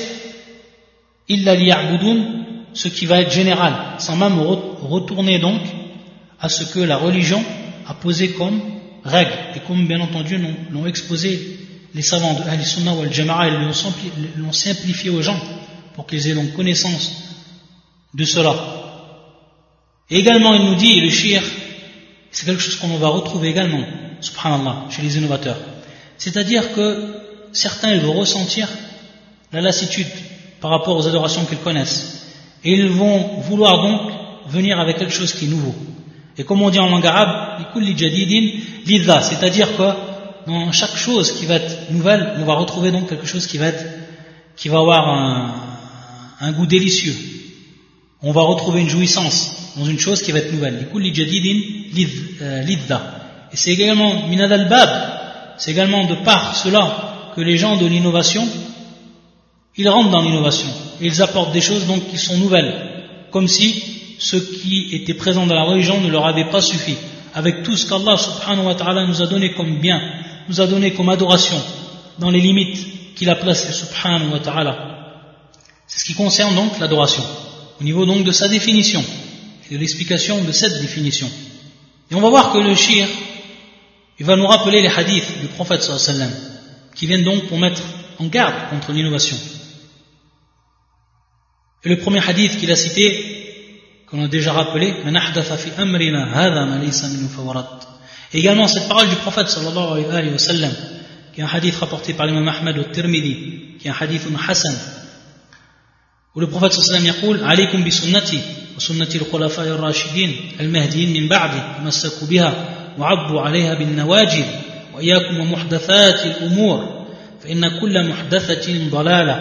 [1.30, 5.62] illa liya'budun, ce qui va être général, sans même retourner donc
[6.40, 7.44] à ce que la religion
[7.88, 8.62] a posé comme
[9.04, 10.40] règle, et comme bien entendu
[10.72, 11.60] l'ont exposé
[11.94, 15.40] les savants de Ahl Sunnah ou Al-Jama'a, ils l'ont simplifié aux gens
[15.94, 17.12] pour qu'ils aient donc connaissance
[18.14, 18.56] de cela.
[20.10, 21.42] Et également, il nous dit, le shir,
[22.34, 23.84] c'est quelque chose qu'on va retrouver également,
[24.20, 25.60] subhanallah, chez les innovateurs.
[26.18, 27.14] C'est-à-dire que
[27.54, 28.68] certains, ils vont ressentir
[29.52, 30.08] la lassitude
[30.60, 32.28] par rapport aux adorations qu'ils connaissent.
[32.64, 34.12] Et ils vont vouloir donc
[34.50, 35.76] venir avec quelque chose qui est nouveau.
[36.38, 37.64] Et comme on dit en langue arabe,
[39.22, 39.90] c'est-à-dire que
[40.48, 43.68] dans chaque chose qui va être nouvelle, on va retrouver donc quelque chose qui va
[43.68, 43.86] être,
[44.56, 45.54] qui va avoir un,
[46.42, 47.16] un goût délicieux.
[48.24, 50.88] On va retrouver une jouissance dans une chose qui va être nouvelle.
[52.42, 54.90] Euh, Et c'est également minad al-bab,
[55.58, 58.48] c'est également de par cela que les gens de l'innovation,
[59.76, 60.70] ils rentrent dans l'innovation
[61.02, 62.74] ils apportent des choses donc qui sont nouvelles,
[63.32, 63.84] comme si
[64.20, 66.96] ce qui était présent dans la religion ne leur avait pas suffi.
[67.34, 70.00] Avec tout ce qu'Allah subhanahu wa ta'ala nous a donné comme bien,
[70.48, 71.60] nous a donné comme adoration,
[72.20, 74.78] dans les limites qu'il a placées subhanahu wa ta'ala.
[75.88, 77.24] C'est ce qui concerne donc l'adoration,
[77.80, 79.04] au niveau donc de sa définition,
[79.72, 81.30] de l'explication de cette définition.
[82.12, 83.08] Et on va voir que le shir,
[84.20, 86.32] il va nous rappeler les hadiths du prophète sallallahu
[86.96, 87.82] qui viennent donc pour mettre
[88.20, 89.38] en garde contre l'innovation.
[91.84, 94.94] Et le premier hadith qu'il a cité, qu'on a déjà rappelé,
[98.34, 100.72] et également cette parole du prophète sallallahu alayhi wa sallam,
[101.34, 104.76] qui est un hadith rapporté par l'imam Ahmed au Tirmidhi, qui est un hadith Hassan,
[106.36, 108.38] où le prophète sallallahu alayhi wa sallam alaykum bi sunnati
[108.76, 112.52] wa sunnati al-khulafa'i ar-rashidin al-mahdiyin min ba'di massaku biha
[112.98, 114.46] wa 'abbu 'alayha bin nawajid
[114.96, 116.80] wa iyyakum wa muhdathati al-umur.
[117.42, 119.40] Fa inna kulla muhdathatin dalalah.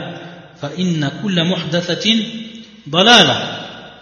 [0.60, 2.18] Fa inna kulla muhdathatin
[2.86, 3.38] dalalah.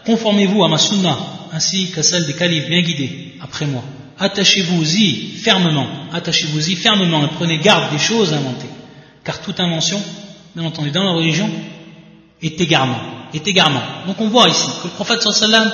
[0.05, 1.17] Conformez-vous à ma sunna
[1.53, 3.85] ainsi qu'à celle des califes bien guidés après moi.
[4.19, 5.87] Attachez-vous-y fermement.
[6.13, 8.69] Attachez-vous-y fermement et prenez garde des choses inventées.
[9.23, 10.01] Car toute invention
[10.57, 11.49] bien entendu dans la religion
[12.43, 13.81] est égarement.
[14.07, 15.71] Donc on voit ici que le prophète sallam,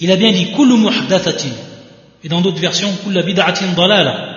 [0.00, 1.54] il a bien dit kullu muhdathatin
[2.24, 4.32] et dans d'autres versions kullu bid'atin dalala.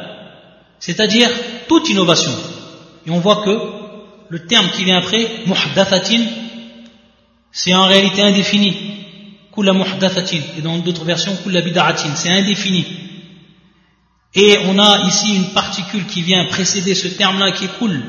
[0.80, 1.30] C'est-à-dire
[1.67, 2.32] toute innovation.
[3.08, 3.58] Et on voit que
[4.30, 6.23] le terme qui vient après, muhdathatin,
[7.51, 8.75] c'est en réalité indéfini.
[9.54, 10.41] Kula muhdathatin.
[10.58, 12.15] Et dans d'autres versions, kula bid'atin.
[12.15, 12.86] C'est indéfini.
[14.34, 18.04] Et on a ici une particule qui vient précéder ce terme-là qui est kul.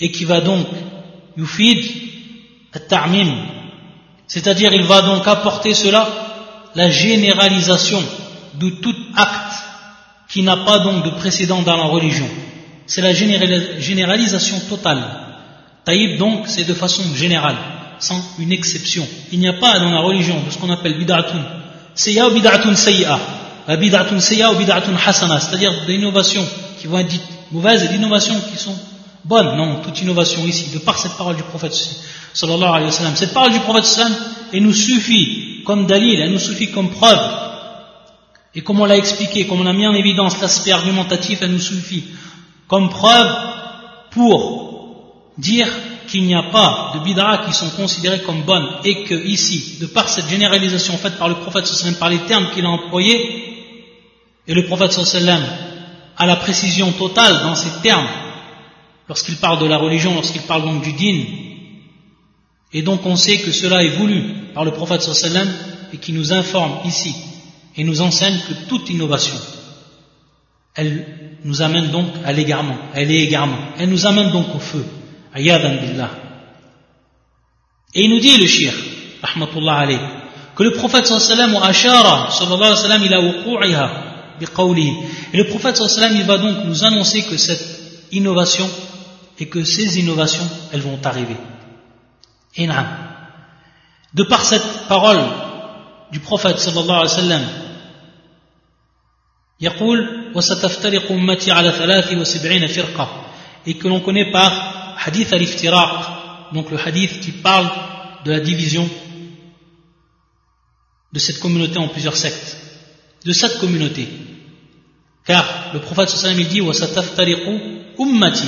[0.00, 0.66] Et qui va donc,
[1.38, 1.84] yufid,
[2.74, 3.32] at-ta'mim.
[4.26, 6.08] C'est-à-dire, il va donc apporter cela,
[6.74, 8.02] la généralisation
[8.54, 9.54] de tout acte
[10.28, 12.28] qui n'a pas donc de précédent dans la religion.
[12.86, 15.02] C'est la généralisation totale.
[15.84, 17.56] Taïb donc, c'est de façon générale
[17.98, 19.06] sans une exception.
[19.32, 21.44] Il n'y a pas dans la religion de ce qu'on appelle bid'atun
[21.94, 23.18] sayya ou bid'atun sayya.
[23.68, 26.46] Bid'atun sayya ou bid'atun hasana, c'est-à-dire des innovations
[26.78, 28.76] qui vont être dites mauvaises et des innovations qui sont
[29.24, 29.56] bonnes.
[29.56, 31.74] Non, toute innovation ici, de par cette parole du prophète
[32.32, 33.16] sallallahu alayhi wa sallam.
[33.16, 34.14] Cette parole du prophète sallam,
[34.52, 37.20] elle nous suffit comme dalil, elle nous suffit comme preuve.
[38.54, 41.58] Et comme on l'a expliqué, comme on a mis en évidence l'aspect argumentatif, elle nous
[41.60, 42.04] suffit
[42.66, 43.30] comme preuve
[44.10, 45.68] pour dire
[46.08, 49.86] qu'il n'y a pas de bid'a qui sont considérées comme bonnes et que ici, de
[49.86, 53.48] par cette généralisation faite par le prophète sallam, par les termes qu'il a employés,
[54.46, 55.42] et le prophète sallam
[56.16, 58.08] a la précision totale dans ces termes,
[59.08, 61.24] lorsqu'il parle de la religion, lorsqu'il parle donc du din,
[62.72, 64.22] et donc on sait que cela est voulu
[64.54, 65.48] par le prophète sallam
[65.92, 67.14] et qui nous informe ici
[67.76, 69.36] et nous enseigne que toute innovation,
[70.74, 71.06] elle
[71.44, 74.84] nous amène donc à l'égarement, elle est égarement, elle nous amène donc au feu.
[75.34, 76.10] billah.
[77.94, 78.74] Et il nous dit le shir,
[79.22, 79.98] rahmatullah alayh,
[80.54, 83.90] que le prophète sallallahu ashara sallallahu alayhi wa sallam il a
[84.40, 84.92] biqawlihi.
[85.32, 87.64] Et le prophète sallallahu il va donc nous annoncer que cette
[88.12, 88.68] innovation
[89.39, 91.37] et que ces innovations elles vont arriver.
[92.55, 92.67] Et
[94.13, 95.21] De par cette parole
[96.11, 97.43] du prophète sallallahu alayhi wa sallam,
[99.61, 103.23] يقول وستفترق أمتي على ثلاث وسبعين فرقة
[103.65, 107.69] et que l'on connaît par hadith al-iftiraq, donc le hadith qui parle
[108.25, 108.89] de la division
[111.13, 112.57] de cette communauté en plusieurs sectes,
[113.25, 114.07] de cette communauté.
[115.25, 118.47] Car le prophète sallallahu alayhi wa sallam il dit ummati,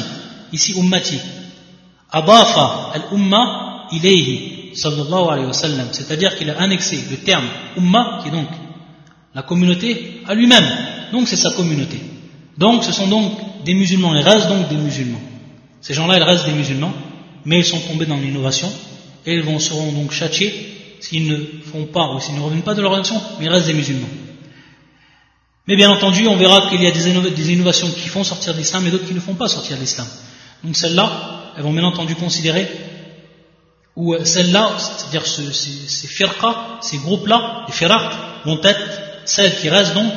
[0.53, 1.19] ici ummati,
[2.11, 8.29] abafa al-umma ilayhi sallallahu alayhi wa sallam, c'est-à-dire qu'il a annexé le terme umma, qui
[8.29, 8.49] est donc
[9.35, 10.67] la communauté, à lui-même.
[11.13, 12.01] Donc c'est sa communauté.
[12.59, 15.21] Donc ce sont donc des musulmans, les restent donc des musulmans.
[15.81, 16.93] Ces gens-là, ils restent des musulmans,
[17.45, 18.71] mais ils sont tombés dans l'innovation,
[19.27, 20.53] et ils vont, seront donc châtiés
[21.01, 23.67] s'ils ne font pas ou s'ils ne reviennent pas de leur religion, mais ils restent
[23.67, 24.09] des musulmans.
[25.67, 28.91] Mais bien entendu, on verra qu'il y a des innovations qui font sortir l'islam et
[28.91, 30.07] d'autres qui ne font pas sortir l'islam.
[30.65, 32.69] Donc celles-là, elles vont bien entendu considérer,
[33.97, 36.07] ou euh, celles-là, c'est-à-dire ces, ces
[36.81, 38.13] ces groupes-là, les firaq,
[38.45, 38.81] vont être
[39.25, 40.13] celles qui restent donc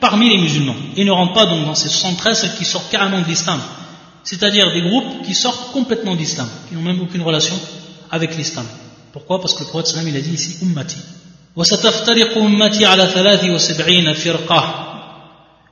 [0.00, 3.20] parmi les musulmans et ne rentrent pas donc dans ces 73 celles qui sortent carrément
[3.20, 3.60] de l'islam.
[4.24, 7.58] C'est-à-dire des groupes qui sortent complètement de l'islam, qui n'ont même aucune relation
[8.10, 8.66] avec l'islam.
[9.12, 9.40] Pourquoi?
[9.40, 10.96] Parce que le prophète il a dit ici ummati.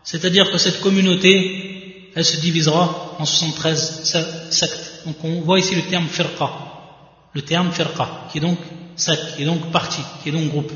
[0.05, 1.66] C'est-à-dire que cette communauté,
[2.17, 5.03] elle se divisera en 73 sectes.
[5.05, 6.51] Donc on voit ici le terme firqa,
[7.35, 8.59] le terme firqa, qui est donc
[8.97, 10.73] secte, qui est donc parti, qui est donc groupe.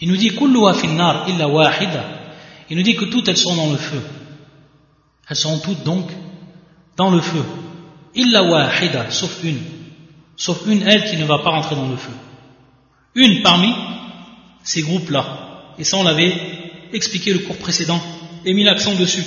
[0.00, 2.04] Il nous dit finnar illa wahida.
[2.68, 4.02] Il nous dit que toutes elles sont dans le feu.
[5.28, 6.10] Elles sont toutes donc
[6.96, 7.44] dans le feu.
[8.16, 9.60] Illa wahida, sauf une.
[10.36, 12.12] Sauf une, elle, qui ne va pas rentrer dans le feu.
[13.14, 13.72] Une parmi
[14.64, 15.74] ces groupes-là.
[15.78, 16.34] Et ça, on l'avait
[16.92, 18.00] expliqué le cours précédent
[18.44, 19.24] et mis l'accent dessus.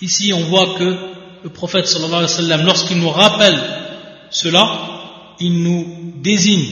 [0.00, 0.96] Ici, on voit que
[1.42, 3.58] le prophète sallallahu alayhi wa sallam, lorsqu'il nous rappelle
[4.30, 6.64] cela, il nous désigne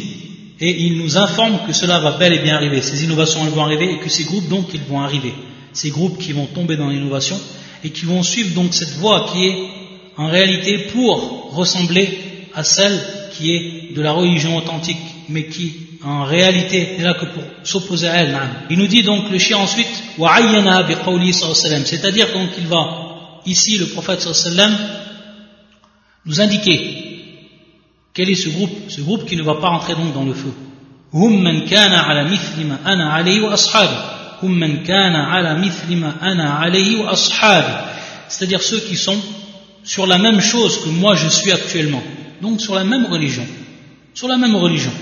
[0.60, 2.82] et il nous informe que cela va bel et bien arriver.
[2.82, 5.34] Ces innovations elles vont arriver et que ces groupes donc ils vont arriver.
[5.72, 7.40] Ces groupes qui vont tomber dans l'innovation
[7.84, 9.56] et qui vont suivre donc cette voie qui est
[10.16, 12.18] en réalité pour ressembler
[12.54, 13.00] à celle
[13.32, 14.96] qui est de la religion authentique,
[15.28, 18.38] mais qui en réalité n'est là que pour s'opposer à elle.
[18.70, 20.02] Il nous dit donc le chien ensuite,
[21.84, 24.26] c'est-à-dire donc il va ici le prophète
[26.24, 27.08] nous indiquer
[28.14, 30.52] quel est ce groupe Ce groupe qui ne va pas rentrer donc dans le feu.
[38.28, 39.20] C'est-à-dire ceux qui sont
[39.84, 42.02] sur la même chose que moi je suis actuellement.
[42.42, 43.46] Donc sur la même religion.
[44.14, 44.92] Sur la même religion.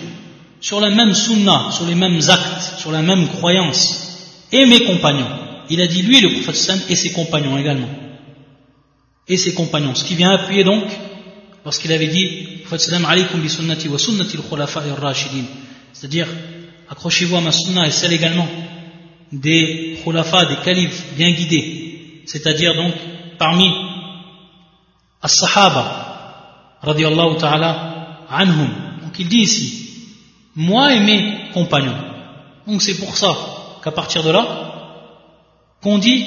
[0.60, 4.44] Sur la même sunna, sur les mêmes actes, sur la même croyance.
[4.52, 5.28] Et mes compagnons.
[5.68, 7.88] Il a dit lui, le prophète Sam, et ses compagnons également.
[9.28, 9.94] Et ses compagnons.
[9.94, 10.84] Ce qui vient appuyer donc
[11.64, 12.62] lorsqu'il avait dit
[15.92, 16.28] c'est-à-dire
[16.88, 18.46] accrochez-vous à ma sunna et celle également
[19.32, 22.92] des khulafa, des califes bien guidés c'est-à-dire donc
[23.38, 23.68] parmi
[25.20, 28.68] as-sahaba radiallahu ta'ala anhum
[29.02, 29.85] donc il dit ici
[30.55, 31.97] moi et mes compagnons
[32.67, 33.35] donc c'est pour ça
[33.83, 34.43] qu'à partir de là
[35.81, 36.23] qu'on dit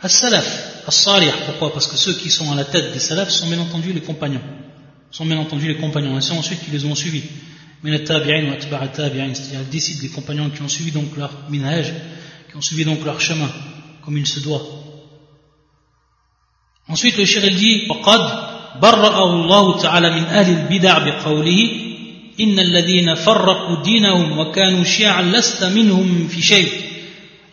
[0.00, 3.60] as-salaf as-salih pourquoi parce que ceux qui sont à la tête des salafs sont bien
[3.60, 4.42] entendu les compagnons
[5.16, 7.24] sont bien entendu les compagnons, et c'est ensuite qui les ont suivis.
[7.82, 11.30] Mais les tabi'in ou tabi'in, c'est-à-dire les disciples des compagnons qui ont suivi donc leur
[11.48, 11.92] minhaj,
[12.50, 13.50] qui ont suivi donc leur chemin,
[14.04, 14.62] comme il se doit.
[16.88, 18.46] Ensuite, le shir il dit, وقد
[18.80, 21.89] برأ الله تعالى من أهل البدع بقوله
[22.40, 26.68] إن الذين فرقوا دينهم وكانوا شيعا لست منهم في شيء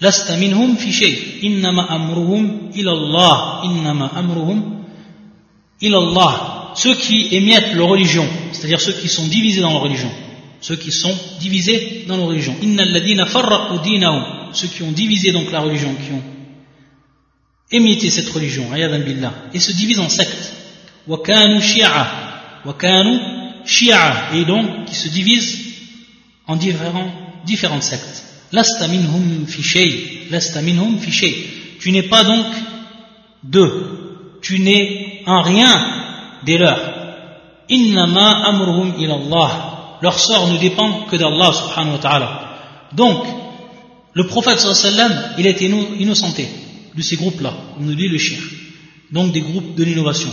[0.02, 4.84] لست منهم في شيء إنما أمرهم إلى الله إنما أمرهم
[5.84, 10.10] إلى الله ceux qui émettent leur religion, c'est-à-dire ceux qui sont divisés dans leur religion,
[10.60, 12.56] ceux qui sont divisés dans leur religion.
[14.54, 16.24] Ceux qui ont divisé donc la religion, qui ont
[17.72, 20.54] émité cette religion, et se divisent en sectes.
[24.35, 25.59] et donc, qui se divisent
[26.47, 28.25] en différentes sectes.
[31.81, 32.47] Tu n'es pas donc
[33.45, 34.39] deux.
[34.41, 36.95] Tu n'es en rien des leurs.
[37.69, 39.99] Innama amruhum ilallah.
[40.01, 42.59] Leur sort ne dépend que d'Allah subhanahu wa ta'ala.
[42.95, 43.27] Donc,
[44.15, 46.49] le prophète sallallahu il a été innocenté
[46.97, 48.39] de ces groupes-là, comme nous dit le shir.
[49.11, 50.31] Donc des groupes de l'innovation.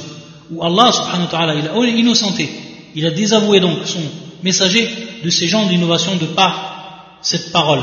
[0.51, 2.49] Où Allah subhanahu wa ta'ala, il a innocenté.
[2.94, 4.00] Il a désavoué donc son
[4.42, 4.88] messager
[5.22, 7.82] de ces gens d'innovation de par cette parole.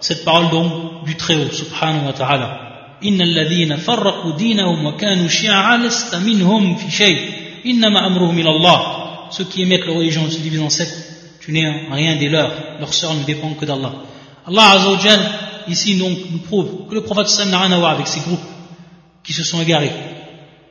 [0.00, 2.58] Cette parole donc du Très-Haut subhanahu wa ta'ala.
[3.04, 7.18] إن الذين فرقوا دينهم وكانوا شيعا لست منهم في شيء
[7.64, 9.28] Innama amruhum Allah.
[9.30, 10.92] Ceux qui émettent leur religion se divisent en sept.
[11.40, 12.52] Tu n'es rien des leurs.
[12.80, 13.92] Leur sœur ne dépend que d'Allah.
[14.46, 15.20] Allah Azzawajal,
[15.68, 18.40] ici donc, nous prouve que le prophète Sam n'a rien à voir avec ces groupes
[19.22, 19.92] qui se sont égarés.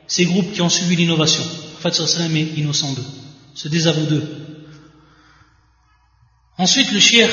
[0.06, 1.42] Ces groupes qui ont suivi l'innovation.
[1.42, 3.06] Le prophète Sallam est innocent d'eux.
[3.57, 4.23] Se désavoue d'eux.
[6.59, 7.27] Ensuite, le shir,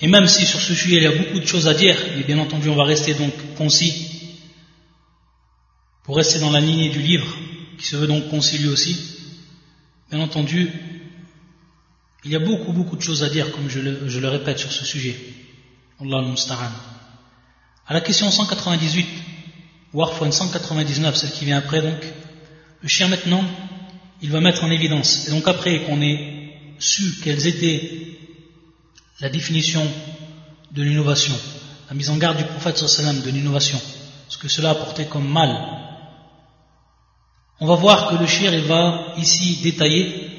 [0.00, 2.22] et même si sur ce sujet il y a beaucoup de choses à dire, mais
[2.22, 3.92] bien entendu on va rester donc concis
[6.04, 7.26] pour rester dans la lignée du livre,
[7.76, 8.96] qui se veut donc concilier aussi.
[10.10, 10.70] Bien entendu,
[12.24, 14.86] il y a beaucoup, beaucoup de choses à dire, comme je le, répète sur ce
[14.86, 15.16] sujet.
[16.00, 16.72] Allah musta'an.
[17.86, 19.06] À la question 198,
[19.92, 22.00] ou 199, celle qui vient après donc,
[22.80, 23.44] le chien maintenant,
[24.22, 25.28] il va mettre en évidence.
[25.28, 28.18] Et donc après qu'on ait su quelles étaient
[29.20, 29.86] la définition
[30.72, 31.34] de l'innovation,
[31.88, 33.80] la mise en garde du prophète sallam de l'innovation,
[34.28, 35.56] ce que cela apportait comme mal,
[37.60, 40.30] on va voir que le shir va ici détailler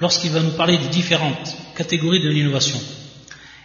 [0.00, 2.78] lorsqu'il va nous parler des différentes catégories de l'innovation.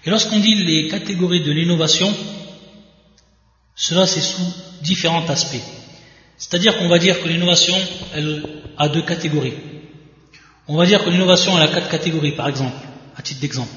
[0.06, 2.14] Et lorsqu'on dit les catégories de l'innovation,
[3.76, 5.64] cela c'est sous différents aspects.
[6.38, 7.76] C'est-à-dire qu'on va dire que l'innovation,
[8.14, 8.44] elle
[8.78, 9.54] a deux catégories.
[10.68, 12.76] On va dire que l'innovation, elle a quatre catégories, par exemple,
[13.16, 13.72] à titre d'exemple.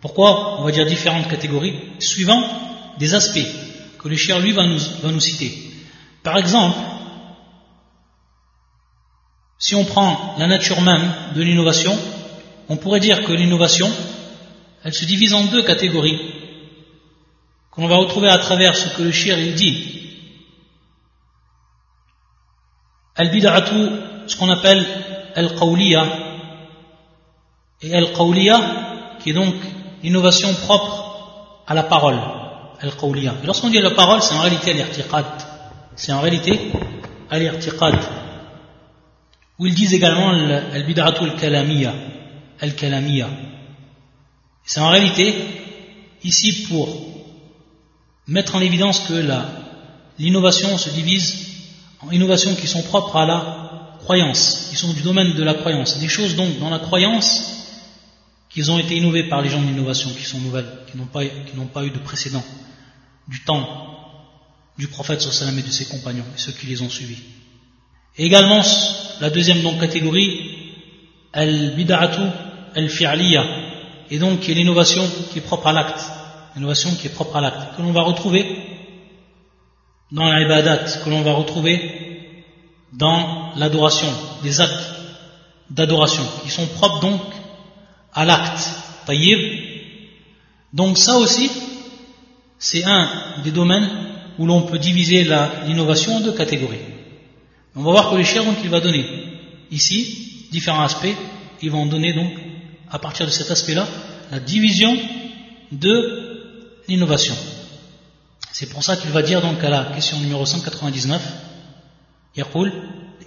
[0.00, 2.42] Pourquoi On va dire différentes catégories, suivant
[2.98, 3.46] des aspects
[3.98, 5.56] que le cher, lui, va nous, citer.
[6.22, 6.76] Par exemple,
[9.58, 11.96] si on prend la nature même de l'innovation,
[12.68, 13.90] on pourrait dire que l'innovation,
[14.82, 16.18] elle se divise en deux catégories,
[17.70, 20.11] qu'on va retrouver à travers ce que le shir il dit.
[23.14, 23.74] Al-bid'atu,
[24.26, 24.86] ce qu'on appelle
[25.34, 26.04] al-qawliya,
[27.82, 28.60] et al-qawliya,
[29.22, 29.54] qui est donc
[30.02, 32.18] l'innovation propre à la parole,
[32.80, 33.34] al-qawliya.
[33.42, 35.24] Et lorsqu'on dit la parole, c'est en réalité al
[35.94, 36.72] C'est en réalité
[37.30, 37.98] al-irtiqad.
[39.58, 41.92] Ou ils disent également al-bid'atu al-kalamiya,
[42.60, 43.28] al-kalamiya.
[44.64, 45.34] C'est en réalité
[46.24, 46.88] ici pour
[48.26, 49.14] mettre en évidence que
[50.18, 51.51] l'innovation se divise
[52.10, 55.98] innovations qui sont propres à la croyance, qui sont du domaine de la croyance.
[55.98, 57.58] Des choses donc dans la croyance
[58.48, 61.22] qui ont été innovées par les gens de l'innovation, qui sont nouvelles, qui n'ont pas,
[61.72, 62.44] pas eu de précédent,
[63.28, 63.88] du temps
[64.78, 67.22] du prophète sallam et de ses compagnons et ceux qui les ont suivis.
[68.16, 68.62] Et également,
[69.20, 70.80] la deuxième donc catégorie,
[71.32, 72.20] al-bid'atu
[72.74, 73.44] al-fi'liya,
[74.10, 76.00] et donc qui est l'innovation qui est propre à l'acte,
[76.54, 78.71] l'innovation qui est propre à l'acte, que l'on va retrouver
[80.12, 82.54] dans l'ibadat, que l'on va retrouver
[82.92, 84.08] dans l'adoration,
[84.42, 84.94] des actes
[85.70, 87.20] d'adoration, qui sont propres donc
[88.12, 88.68] à l'acte.
[89.06, 89.38] Taïb.
[90.72, 91.50] Donc ça aussi,
[92.58, 93.08] c'est un
[93.42, 93.88] des domaines
[94.38, 96.78] où l'on peut diviser l'innovation en deux catégories.
[97.74, 99.04] On va voir que les chers, donc, va donner
[99.70, 101.16] ici différents aspects.
[101.62, 102.32] Ils vont donner donc
[102.90, 103.88] à partir de cet aspect-là,
[104.30, 104.96] la division
[105.72, 107.34] de l'innovation.
[108.51, 111.21] C'est pour ça qu'il va dire donc à la question numéro 199,
[112.37, 112.71] يقول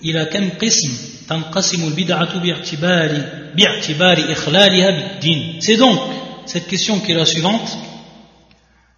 [0.02, 0.92] إلى كم قسم
[1.28, 3.10] تنقسم البدعة باعتبار
[3.56, 5.98] باعتبار إخلالها بالدين C'est donc
[6.46, 7.76] cette question qui est la suivante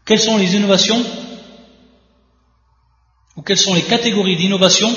[0.05, 1.05] quelles sont les innovations
[3.37, 4.95] ou quelles sont les catégories d'innovation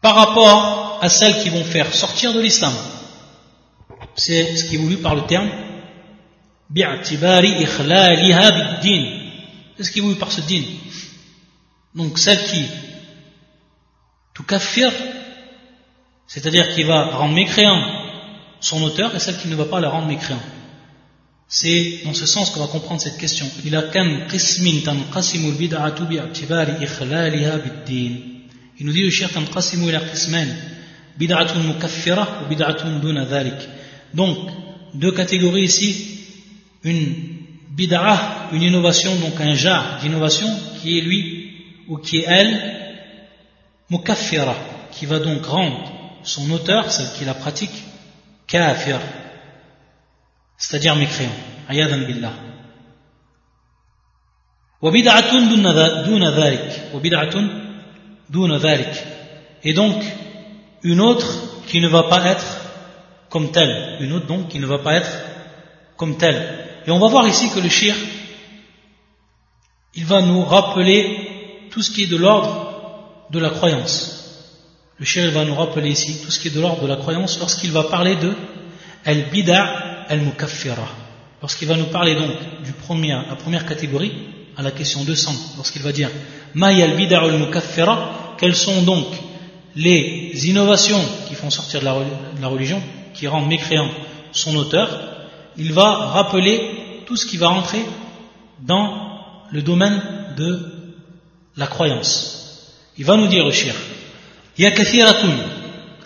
[0.00, 2.72] par rapport à celles qui vont faire sortir de l'islam
[4.16, 5.50] c'est ce qui est voulu par le terme
[6.70, 9.23] bi'atibari ikhlaliha bid-din.
[9.77, 10.63] C'est ce qui voulu par ce din.
[11.93, 12.65] Donc celle qui
[14.33, 14.91] tout kaffir,
[16.27, 17.81] c'est-à-dire qui va rendre mécréant
[18.59, 20.41] son auteur et celle qui ne va pas la rendre mécréant.
[21.47, 23.45] C'est dans ce sens qu'on va comprendre cette question.
[23.63, 23.83] Il a.
[28.77, 30.49] Il nous dit le shir tanqasimu ila qisman
[31.17, 33.69] bid'atun mukaffira ou bid'atun duna dhalik.
[34.13, 34.37] Donc,
[34.93, 36.19] deux catégories ici,
[36.83, 37.34] une
[37.75, 40.47] bid'ah, une innovation, donc un jar d'innovation
[40.81, 42.51] qui est lui ou qui est elle,
[43.89, 44.55] mukaffira,
[44.91, 45.91] qui va donc rendre
[46.23, 47.83] son auteur, celle qui la pratique,
[48.47, 48.99] kafir,
[50.57, 51.29] c'est-à-dire mécréant,
[51.67, 52.33] ayadan billah.
[59.63, 60.03] Et donc,
[60.83, 61.27] une autre
[61.67, 62.57] qui ne va pas être
[63.29, 65.11] comme telle, une autre donc qui ne va pas être
[65.97, 66.65] comme telle.
[66.87, 67.95] Et on va voir ici que le shir,
[69.95, 74.11] il va nous rappeler tout ce qui est de l'ordre de la croyance.
[74.99, 76.95] Le shir, il va nous rappeler ici tout ce qui est de l'ordre de la
[76.97, 78.33] croyance lorsqu'il va parler de
[79.03, 80.87] al-bida al-mukaffira.
[81.41, 82.31] Lorsqu'il va nous parler donc
[82.63, 84.13] du premier, la première catégorie,
[84.57, 86.09] à la question 200, lorsqu'il va dire
[86.53, 89.07] ma al-bida al-mukaffira, quelles sont donc
[89.75, 91.85] les innovations qui font sortir de
[92.41, 92.81] la religion
[93.13, 93.89] qui rend mécréant
[94.31, 95.14] son auteur,
[95.56, 97.84] il va rappeler tout ce qui va rentrer
[98.60, 99.10] dans
[99.50, 100.00] le domaine
[100.36, 100.60] de
[101.56, 102.72] la croyance.
[102.96, 103.74] Il va nous dire le shir,
[104.58, 105.32] ya kathiratun,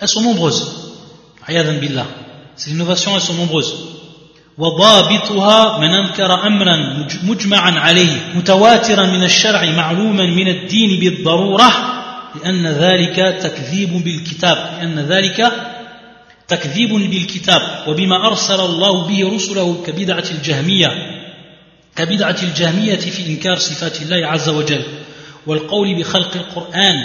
[0.00, 0.92] elles sont nombreuses.
[1.46, 2.06] Ayadan billah.
[2.56, 3.94] Ces innovations, elles sont nombreuses.
[4.58, 11.72] وضابطها من أنكر أمرا مجمعا عليه متواترا من الشرع معلوما من الدين بالضرورة
[12.34, 15.52] لأن ذلك تكذيب بالكتاب لأن ذلك
[16.49, 20.87] تكذيب بالكتاب وبما أرسل الله به رسله كبدعة الجهمية
[21.95, 24.83] كبدعة الجهمية في إنكار صفات الله عز وجل
[25.47, 26.95] والقول بخلق القرآن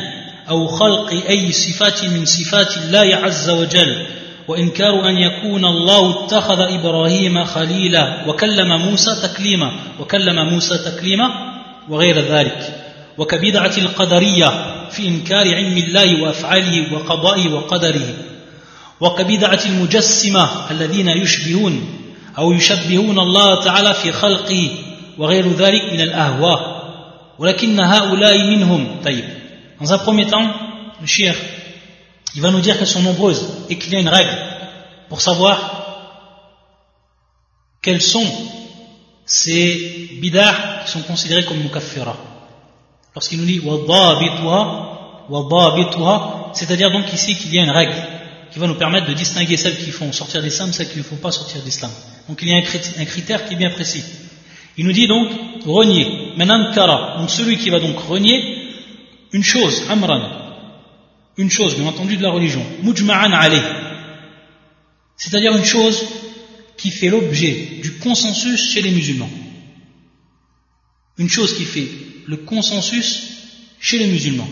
[0.49, 4.07] أو خلق أي صفات من صفات الله عز وجل
[4.49, 11.31] وإنكار أن يكون الله اتخذ إبراهيم خليلا وكلم موسى تكليما وكلم موسى تكليما
[11.89, 12.81] وغير ذلك
[13.19, 18.15] وكبدعة القدرية في إنكار علم الله وأفعاله وقضائه وقدره.
[19.05, 21.87] وكبدعة المجسمة الذين يشبهون
[22.39, 24.71] أو يشبهون الله تعالى في خلقه
[25.19, 26.75] وغير ذلك من الأهواء
[27.39, 29.25] ولكن هؤلاء منهم طيب
[29.81, 30.49] Dans un premier temps,
[31.01, 31.35] le shir,
[32.35, 34.35] il va nous dire qu'elles sont nombreuses et qu'il y a une règle
[35.11, 35.57] pour savoir
[37.83, 38.27] quels sont
[39.27, 42.17] ces bid'ah qui sont considérés comme mukaffira.
[43.15, 43.61] Lorsqu'il nous dit
[46.55, 47.95] c'est-à-dire donc ici qu'il y a une règle
[48.55, 51.17] qui va nous permettre de distinguer celles qui font sortir d'islam, celles qui ne font
[51.17, 51.91] pas sortir d'islam.
[52.29, 54.05] Donc il y a un critère qui est bien précis.
[54.77, 55.29] Il nous dit donc
[55.67, 56.35] renier.
[56.37, 58.39] Menankara, donc celui qui va donc renier
[59.33, 60.23] une chose, amran,
[61.37, 63.61] une chose, bien entendu, de la religion, mujma'an alayh,
[65.17, 66.05] c'est-à-dire une chose
[66.77, 69.31] qui fait l'objet du consensus chez les musulmans.
[71.19, 71.89] Une chose qui fait
[72.29, 73.21] le consensus
[73.81, 74.49] chez les musulmans.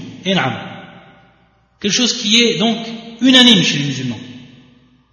[1.83, 2.77] Quelque chose qui est donc
[3.21, 4.19] unanime chez les musulmans,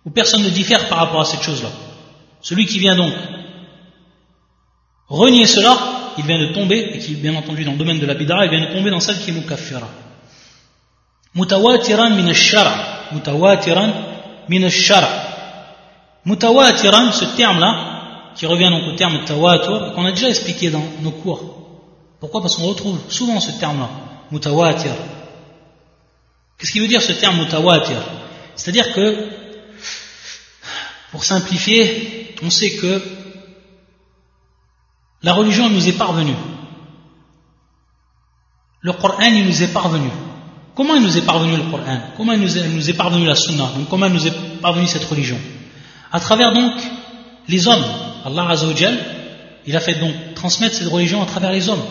[0.05, 1.71] où personne ne diffère par rapport à cette chose-là.
[2.41, 3.11] Celui qui vient donc
[5.07, 8.13] renier cela, il vient de tomber, et qui bien entendu dans le domaine de la
[8.13, 9.89] bid'a, il vient de tomber dans celle qui est mukaffira.
[11.33, 13.13] Mutawatiran min ash-shara.
[13.13, 13.91] Mutawatiran
[14.47, 15.09] min ash-shara.
[16.23, 21.11] Mutawatiran, ce terme-là, qui revient donc au terme tawatur, qu'on a déjà expliqué dans nos
[21.11, 21.55] cours.
[22.19, 22.41] Pourquoi?
[22.41, 23.89] Parce qu'on retrouve souvent ce terme-là,
[24.31, 24.91] mutawatir.
[26.59, 27.97] Qu'est-ce qui veut dire ce terme mutawatir?
[28.57, 29.29] C'est-à-dire que,
[31.11, 33.01] pour simplifier, on sait que
[35.23, 36.35] la religion nous est parvenue.
[38.81, 40.09] Le Coran, il nous est parvenu.
[40.75, 43.71] Comment il nous est parvenu le Coran Comment il nous est, parvenu la Sunna?
[43.77, 45.39] Donc, Comment il nous est parvenu cette religion?
[46.11, 46.73] À travers donc
[47.47, 47.85] les hommes.
[48.25, 48.99] Allah Azzawajal,
[49.65, 51.83] il a fait donc transmettre cette religion à travers les hommes.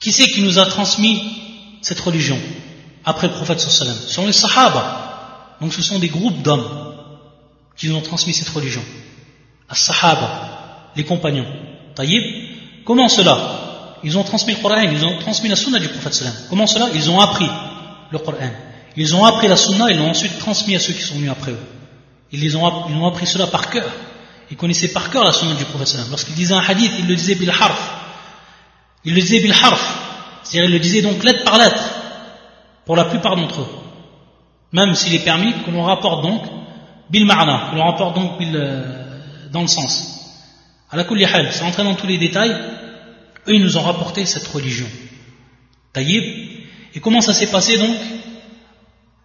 [0.00, 1.41] Qui c'est qui nous a transmis
[1.82, 2.38] cette religion
[3.04, 5.56] après le prophète sallam sont les sahaba.
[5.60, 6.94] Donc ce sont des groupes d'hommes
[7.76, 8.82] qui nous ont transmis cette religion.
[9.68, 11.46] As-sahaba, les compagnons.
[11.94, 12.22] Taïb,
[12.84, 13.98] comment cela?
[14.04, 16.34] Ils ont transmis le Coran, ils ont transmis la sunna du prophète sallam.
[16.50, 16.88] Comment cela?
[16.94, 17.48] Ils ont appris
[18.10, 18.50] le Coran.
[18.96, 21.52] Ils ont appris la sunna, ils l'ont ensuite transmis à ceux qui sont venus après
[21.52, 21.60] eux.
[22.32, 23.88] Ils, les ont, ils ont appris cela par cœur.
[24.50, 26.08] Ils connaissaient par cœur la sunna du prophète sallam.
[26.10, 27.94] Lorsqu'ils disaient un hadith, ils le disaient bil harf.
[29.04, 30.11] Ils le disaient bil harf.
[30.52, 31.82] C'est-à-dire, ils le disaient donc lettre par lettre,
[32.84, 33.68] pour la plupart d'entre eux.
[34.72, 36.42] Même s'il est permis que l'on rapporte donc
[37.08, 39.18] bil ma'na, que l'on rapporte donc euh,
[39.50, 40.18] dans le sens.
[40.90, 42.50] À la hal, sans entrer dans tous les détails,
[43.48, 44.86] eux ils nous ont rapporté cette religion.
[45.94, 46.22] Taïb.
[46.94, 47.96] Et comment ça s'est passé donc?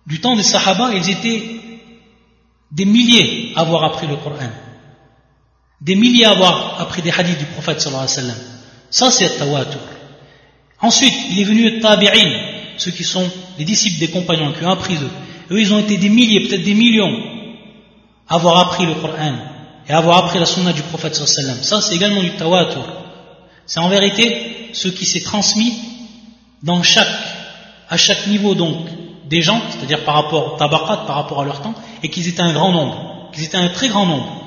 [0.06, 1.44] Du temps des Sahaba, ils étaient
[2.72, 4.50] des milliers à avoir appris le Coran.
[5.82, 8.44] Des milliers à avoir appris des hadiths du prophète sallallahu alayhi wa sallam.
[8.90, 9.97] Ça c'est tawatur.
[10.82, 12.32] Ensuite, il est venu tabi'in,
[12.78, 15.10] ceux qui sont les disciples des compagnons qui ont appris eux.
[15.52, 17.18] Eux, ils ont été des milliers, peut-être des millions,
[18.28, 19.34] à avoir appris le Coran
[19.88, 21.58] et à avoir appris la sunna du prophète sallam.
[21.64, 22.86] Ça, c'est également du tawatur.
[23.66, 25.74] C'est en vérité ce qui s'est transmis
[26.62, 27.08] dans chaque,
[27.90, 28.78] à chaque niveau donc
[29.28, 31.74] des gens, c'est-à-dire par rapport au tabakat, par rapport à leur temps,
[32.04, 34.44] et qu'ils étaient un grand nombre, qu'ils étaient un très grand nombre.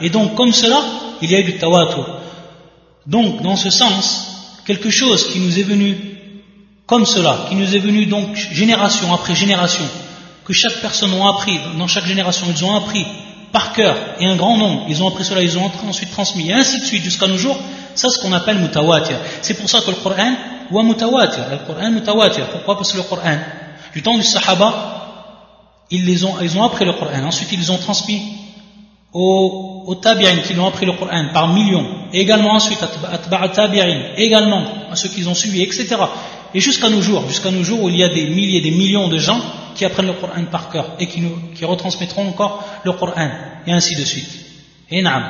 [0.00, 0.80] Et donc, comme cela,
[1.22, 2.06] il y a eu du tawatur.
[3.06, 4.39] Donc, dans ce sens,
[4.70, 5.96] quelque chose qui nous est venu
[6.86, 9.86] comme cela, qui nous est venu donc génération après génération,
[10.44, 13.04] que chaque personne a appris, dans chaque génération, ils ont appris
[13.50, 16.52] par cœur, et un grand nombre, ils ont appris cela, ils ont ensuite transmis, et
[16.52, 17.58] ainsi de suite jusqu'à nos jours,
[17.96, 19.16] ça c'est ce qu'on appelle mutawatir.
[19.42, 20.34] C'est pour ça que le Coran,
[20.70, 22.46] ou mutawatir, le Coran mutawatir.
[22.46, 22.76] Pourquoi?
[22.76, 23.38] Parce que le Coran,
[23.92, 24.68] du temps du Sahaba,
[25.90, 28.39] ils, les ont, ils ont appris le Coran, ensuite ils les ont transmis
[29.12, 34.14] aux, aux tabi'in qui l'ont appris le Coran par millions, et également ensuite à tabi'in,
[34.16, 35.96] également à ceux qui ont suivi, etc.
[36.54, 39.08] Et jusqu'à nos jours, jusqu'à nos jours où il y a des milliers, des millions
[39.08, 39.40] de gens
[39.74, 43.30] qui apprennent le Coran par cœur et qui, nous, qui retransmettront encore le Coran,
[43.66, 44.28] et ainsi de suite.
[44.90, 45.24] Et naam.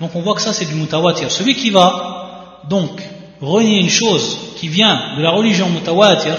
[0.00, 1.30] Donc on voit que ça c'est du mutawatir.
[1.30, 2.90] Celui qui va donc
[3.40, 6.36] renier une chose qui vient de la religion mutawatir,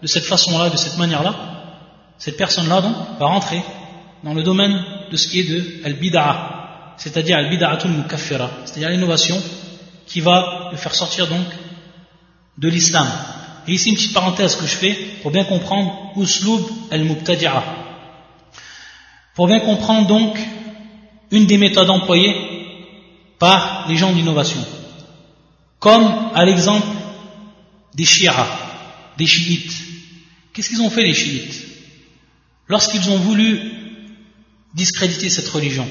[0.00, 1.34] de cette façon-là, de cette manière-là,
[2.18, 3.62] cette personne-là donc va rentrer
[4.22, 9.40] dans le domaine de ce qui est de al-bid'a, c'est-à-dire al-bid'atul mukaffira, c'est-à-dire l'innovation
[10.06, 11.46] qui va le faire sortir donc
[12.58, 13.08] de l'islam.
[13.66, 17.62] Et ici une petite parenthèse que je fais pour bien comprendre uslub al-mubtadi'a.
[19.34, 20.38] Pour bien comprendre donc
[21.30, 22.34] une des méthodes employées
[23.38, 24.64] par les gens d'innovation.
[25.78, 26.86] Comme à l'exemple
[27.94, 28.30] des chiites,
[29.18, 29.72] des chiites.
[30.52, 31.66] Qu'est-ce qu'ils ont fait les chiites?
[32.68, 33.60] Lorsqu'ils ont voulu
[34.74, 35.86] discréditer cette religion,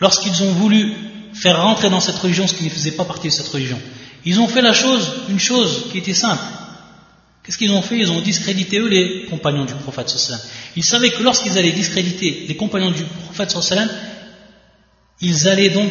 [0.00, 0.92] lorsqu'ils ont voulu
[1.34, 3.78] faire rentrer dans cette religion ce qui ne faisait pas partie de cette religion,
[4.24, 6.42] ils ont fait la chose, une chose qui était simple.
[7.42, 7.98] Qu'est-ce qu'ils ont fait?
[7.98, 10.40] Ils ont discrédité eux les compagnons du prophète sallam.
[10.76, 13.88] Ils savaient que lorsqu'ils allaient discréditer les compagnons du prophète sallam,
[15.20, 15.90] ils allaient donc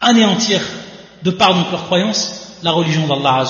[0.00, 0.60] anéantir,
[1.22, 3.44] de par donc leur croyance, la religion d'Allah.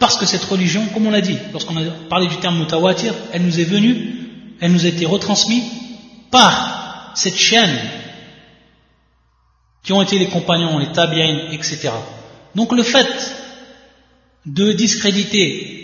[0.00, 3.42] Parce que cette religion, comme on l'a dit, lorsqu'on a parlé du terme mutawatir, elle
[3.42, 4.27] nous est venue,
[4.60, 5.64] elle nous a été retransmise
[6.30, 7.78] par cette chaîne
[9.82, 11.90] qui ont été les compagnons, les tabi'in, etc.
[12.54, 13.08] Donc le fait
[14.46, 15.74] de discréditer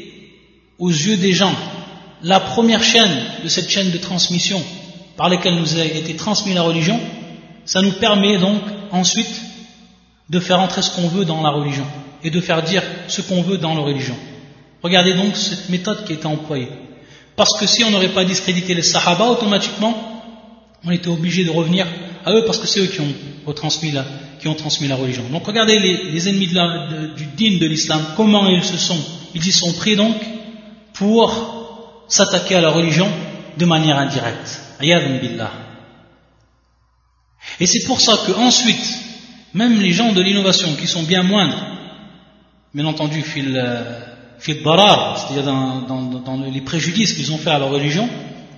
[0.79, 1.55] aux yeux des gens
[2.23, 4.63] la première chaîne de cette chaîne de transmission
[5.17, 6.99] par laquelle nous a été transmise la religion,
[7.65, 8.61] ça nous permet donc
[8.91, 9.41] ensuite
[10.31, 11.87] de faire entrer ce qu'on veut dans la religion
[12.23, 14.17] et de faire dire ce qu'on veut dans la religion.
[14.83, 16.69] Regardez donc cette méthode qui a été employée.
[17.37, 19.95] Parce que si on n'aurait pas discrédité les Sahaba, automatiquement,
[20.85, 21.87] on était obligé de revenir
[22.25, 23.15] à eux parce que c'est eux qui ont,
[23.93, 24.05] la,
[24.41, 25.25] qui ont transmis la religion.
[25.31, 26.49] Donc regardez les, ennemis
[27.17, 28.99] du dîne de l'islam, comment ils se sont,
[29.35, 30.17] ils y sont pris donc
[30.93, 33.11] pour s'attaquer à la religion
[33.59, 34.61] de manière indirecte.
[34.81, 35.51] billah.
[37.61, 38.99] Et c'est pour ça que ensuite,
[39.53, 41.67] même les gens de l'innovation qui sont bien moindres,
[42.73, 44.14] bien entendu, fil, euh,
[44.45, 48.09] c'est-à-dire dans, les préjudices qu'ils ont fait à leur religion,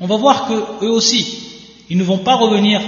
[0.00, 1.38] on va voir que eux aussi,
[1.88, 2.80] ils ne vont pas revenir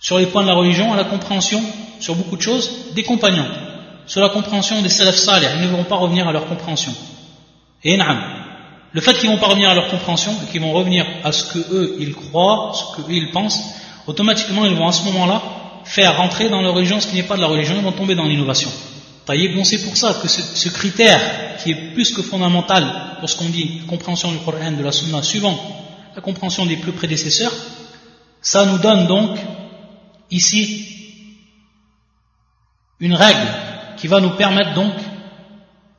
[0.00, 1.62] sur les points de la religion, à la compréhension,
[2.00, 3.46] sur beaucoup de choses, des compagnons,
[4.06, 6.92] sur la compréhension des salaf salih, ils ne vont pas revenir à leur compréhension.
[7.84, 8.20] Et naam,
[8.92, 11.44] le fait qu'ils vont pas revenir à leur compréhension, et qu'ils vont revenir à ce
[11.52, 13.62] que eux ils croient, ce que eux ils pensent,
[14.06, 15.40] automatiquement ils vont à ce moment-là
[15.84, 18.16] faire rentrer dans leur religion ce qui n'est pas de la religion, ils vont tomber
[18.16, 18.70] dans l'innovation.
[19.26, 24.30] Bon, c'est pour ça que ce, critère qui est plus que fondamental lorsqu'on dit compréhension
[24.30, 25.58] du Coran, de la Sunna, suivant
[26.14, 27.52] la compréhension des plus prédécesseurs,
[28.42, 29.38] ça nous donne donc
[30.30, 30.88] ici
[33.00, 33.48] une règle
[33.96, 34.92] qui va nous permettre donc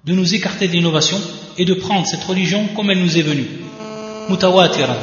[0.05, 1.19] de nous écarter de l'innovation
[1.57, 3.47] et de prendre cette religion comme elle nous est venue.
[4.29, 4.95] Mutawatiran.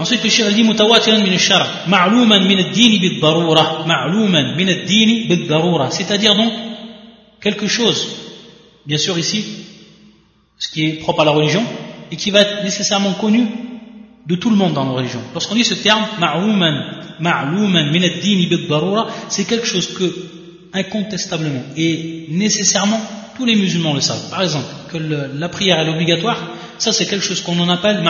[0.00, 3.84] Ensuite, le shir dit mutawatiran min shara ma'louman min ad-dini bid-darura.
[3.86, 5.90] Ma'louman min ad-dini bid-darura.
[5.90, 6.52] C'est-à-dire donc
[7.40, 8.08] quelque chose,
[8.86, 9.44] bien sûr ici,
[10.58, 11.62] ce qui est propre à la religion,
[12.10, 13.46] et qui va être nécessairement connu
[14.26, 15.20] de tout le monde dans la religion.
[15.32, 16.04] Lorsqu'on dit ce terme,
[19.28, 20.14] c'est quelque chose que,
[20.72, 23.00] incontestablement et nécessairement,
[23.36, 24.30] tous les musulmans le savent.
[24.30, 26.38] Par exemple, que la prière est obligatoire,
[26.78, 28.02] ça c'est quelque chose qu'on en appelle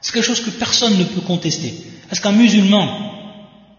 [0.00, 1.74] C'est quelque chose que personne ne peut contester.
[2.10, 3.12] Est-ce qu'un musulman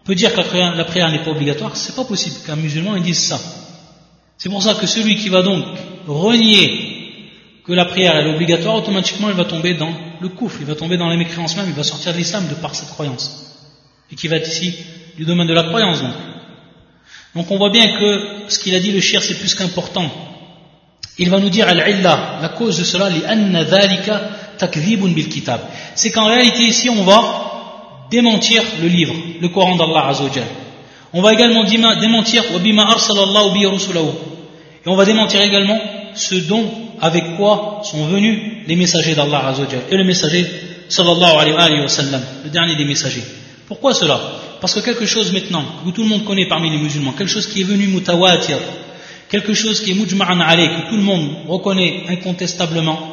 [0.04, 1.76] peut dire que la prière, n'est pas obligatoire?
[1.76, 3.40] C'est pas possible qu'un musulman dise ça.
[4.38, 5.64] C'est pour ça que celui qui va donc
[6.06, 6.90] renier
[7.64, 10.96] que la prière est obligatoire, automatiquement il va tomber dans le couf, il va tomber
[10.96, 13.46] dans la mécréance même, il va sortir de l'islam de par cette croyance.
[14.10, 14.76] Et qui va être ici
[15.16, 16.14] du domaine de la croyance donc.
[17.34, 20.10] Donc on voit bien que ce qu'il a dit le shir c'est plus qu'important.
[21.18, 23.22] Il va nous dire al-illa, la cause de cela, bil
[24.00, 24.41] kitab.
[25.94, 30.44] C'est qu'en réalité ici on va démentir le livre, le Coran d'Allah Azzawajal.
[31.12, 32.44] On va également démentir
[34.84, 35.78] et on va démentir également
[36.14, 36.64] ce dont
[37.00, 40.46] avec quoi sont venus les messagers d'Allah Azzawajal et le messager
[40.88, 43.24] sallallahu alayhi wa sallam, le dernier des messagers.
[43.66, 44.20] Pourquoi cela?
[44.60, 47.46] Parce que quelque chose maintenant, que tout le monde connaît parmi les musulmans, quelque chose
[47.46, 48.58] qui est venu mutawatir,
[49.28, 53.11] quelque chose qui est mujma'an alayh, que tout le monde reconnaît incontestablement,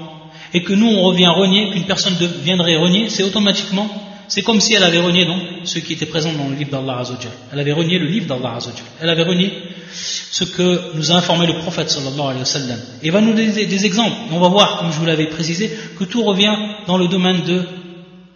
[0.53, 3.89] et que nous on revient renier, qu'une personne viendrait renier, c'est automatiquement
[4.29, 6.99] c'est comme si elle avait renié donc ce qui était présent dans le livre d'Allah
[7.01, 7.31] Azzawajal.
[7.53, 8.85] Elle avait renié le livre d'Allah Azzawajal.
[9.01, 9.53] Elle avait renié
[9.93, 12.79] ce que nous a informé le prophète sallallahu alayhi wa sallam.
[13.03, 14.17] Et il va nous donner des exemples.
[14.33, 16.55] On va voir, comme je vous l'avais précisé, que tout revient
[16.87, 17.62] dans le domaine de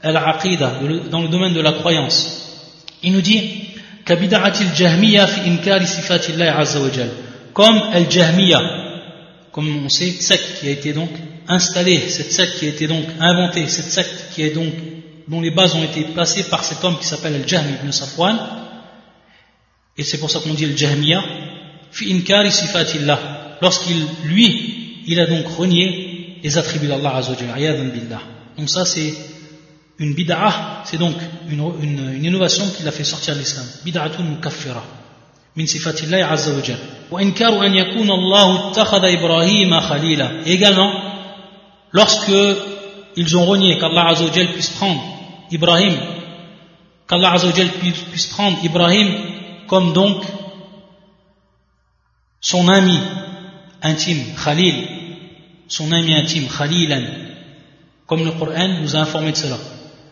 [0.04, 0.74] l'aqidah,
[1.10, 2.44] dans le domaine de la croyance.
[3.02, 3.42] Il nous dit
[4.06, 7.10] كبدعة الجهمية في إنكار صفات الله عز وجل
[7.52, 8.81] comme el jahmiya
[9.53, 11.09] comme on sait secte qui a été donc
[11.47, 14.73] installée cette secte qui a été donc inventée cette secte qui est donc
[15.27, 18.37] dont les bases ont été placées par cet homme qui s'appelle Al-Jahmi ibn Safwan,
[19.97, 21.23] et c'est pour ça qu'on dit Al-Jahmiya,
[21.91, 28.21] fi inkari sifatillah, lorsqu'il, lui, il a donc renié les attributs d'Allah Azzawajal, billah.
[28.57, 29.13] Donc ça c'est
[29.99, 31.15] une bid'ah, c'est donc
[31.49, 33.65] une innovation qui l'a fait sortir de l'islam.
[33.85, 34.83] Bid'atun mukaffira.
[35.55, 36.77] Min sifatillah Azzawajal.
[37.11, 40.31] Wa inkaru an yakuna Allah ittakhadha Ibrahim khalila.
[40.45, 40.91] Et également,
[41.91, 42.31] lorsque
[43.15, 45.01] ils ont renié qu'Allah Azzawajal puisse prendre
[45.51, 45.93] Ibrahim,
[47.07, 47.69] qu'Allah Azzawajal
[48.11, 49.09] puisse prendre Ibrahim
[49.67, 50.23] comme donc
[52.41, 52.97] son ami
[53.81, 54.75] intime, Khalil,
[55.67, 57.03] son ami intime, Khalilan,
[58.07, 59.57] comme le Coran nous a informé de cela.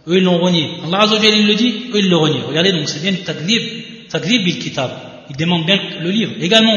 [0.08, 0.80] Eux, ils l'ont renié.
[0.86, 2.42] Allah Azzawajal, il le dit, eux, ils l'ont renié.
[2.48, 5.11] Regardez, donc c'est bien tadlib, tadlib bil kitab.
[5.32, 6.34] Il demande bien le livre.
[6.42, 6.74] Également,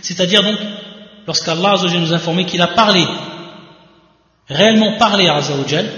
[0.00, 0.56] c'est-à-dire donc,
[1.26, 3.04] lorsqu'Allah nous a informé qu'il a parlé,
[4.48, 5.90] réellement parlé à Azzawajal,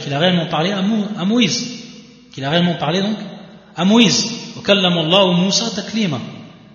[0.00, 1.84] qu'il a réellement parlé à Moïse,
[2.32, 3.16] qu'il a réellement parlé donc
[3.76, 4.54] à Moïse.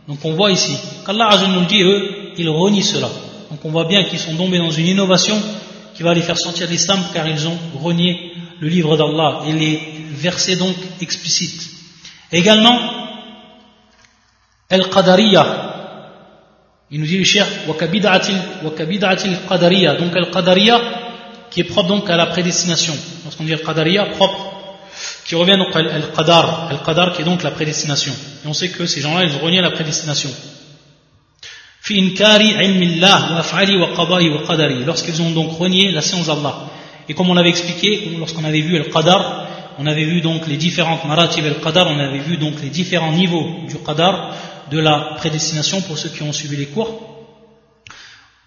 [0.10, 0.76] Donc on voit ici
[1.06, 3.08] qu'Allah nous dit, eux, ils renient cela.
[3.49, 5.41] Donc on voit bien qu'ils sont tombés dans une innovation
[5.95, 9.95] qui va les faire sortir l'islam car ils ont renié le livre d'Allah et les
[10.12, 11.70] versets donc explicites.
[12.32, 12.80] Également,
[14.70, 15.74] Al-Qadariya,
[16.91, 20.82] il nous dit le cher, Wakabida'atil Qadariya, donc Al-Qadariya
[21.51, 22.93] qui est propre donc à la prédestination.
[23.24, 24.53] Lorsqu'on dit Al-Qadariya, propre
[25.26, 28.14] qui revient donc à Al-Qadar, Al-Qadar qui est donc la prédestination.
[28.43, 30.30] Et on sait que ces gens-là, ils renié la prédestination.
[34.86, 36.68] Lorsqu'ils ont donc renié la science d'Allah.
[37.08, 39.47] Et comme on l'avait expliqué, lorsqu'on avait vu Al-Qadar,
[39.78, 43.45] on avait vu donc les différentes maratib Al-Qadar, on avait vu donc les différents niveaux
[43.67, 44.34] du Qadar,
[44.71, 47.01] de la prédestination pour ceux qui ont suivi les cours.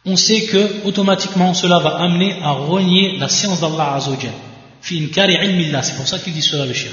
[0.04, 4.32] On sait que automatiquement cela va amener à renier la science d'Allah Azzawajal
[4.80, 6.90] c'est pour ça qu'il dit cela le shir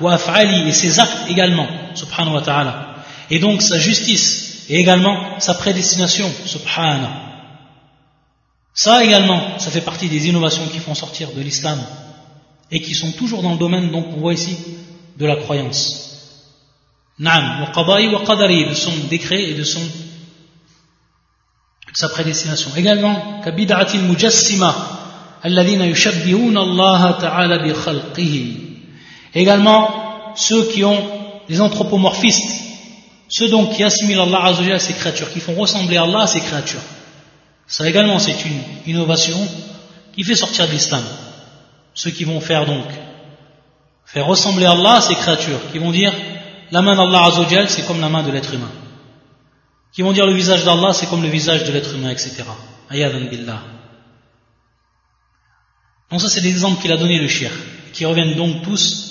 [0.00, 0.18] wa
[0.66, 2.94] et ses actes également subhanahu wa ta'ala.
[3.30, 7.08] Et donc sa justice et également sa prédestination subhanahu.
[8.72, 11.78] Ça également ça fait partie des innovations qui font sortir de l'islam
[12.70, 14.56] et qui sont toujours dans le domaine donc on voit ici
[15.16, 16.06] de la croyance
[17.18, 19.86] na'am wa wa qadari de son décret et de son de
[21.94, 24.98] sa prédestination également kabida'atil mujassima
[29.34, 31.02] Également, ceux qui ont
[31.48, 32.62] les anthropomorphistes,
[33.28, 36.82] ceux donc qui assimilent Allah à ses créatures, qui font ressembler Allah à ses créatures.
[37.66, 39.38] Ça également, c'est une innovation
[40.14, 41.04] qui fait sortir de l'islam.
[41.94, 42.86] Ceux qui vont faire donc,
[44.04, 46.12] faire ressembler Allah à ses créatures, qui vont dire,
[46.70, 48.70] la main d'Allah Azzawajal, c'est comme la main de l'être humain.
[49.92, 52.44] Qui vont dire le visage d'Allah, c'est comme le visage de l'être humain, etc.
[52.88, 53.62] Ayadan billah.
[56.10, 57.50] Donc ça c'est des exemples qu'il a donné le shir,
[57.92, 59.10] qui reviennent donc tous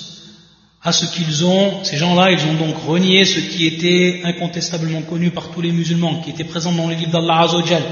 [0.82, 5.30] à ce qu'ils ont, ces gens-là, ils ont donc renié ce qui était incontestablement connu
[5.30, 7.82] par tous les musulmans, qui était présent dans les livres d'Allah Azzawajal,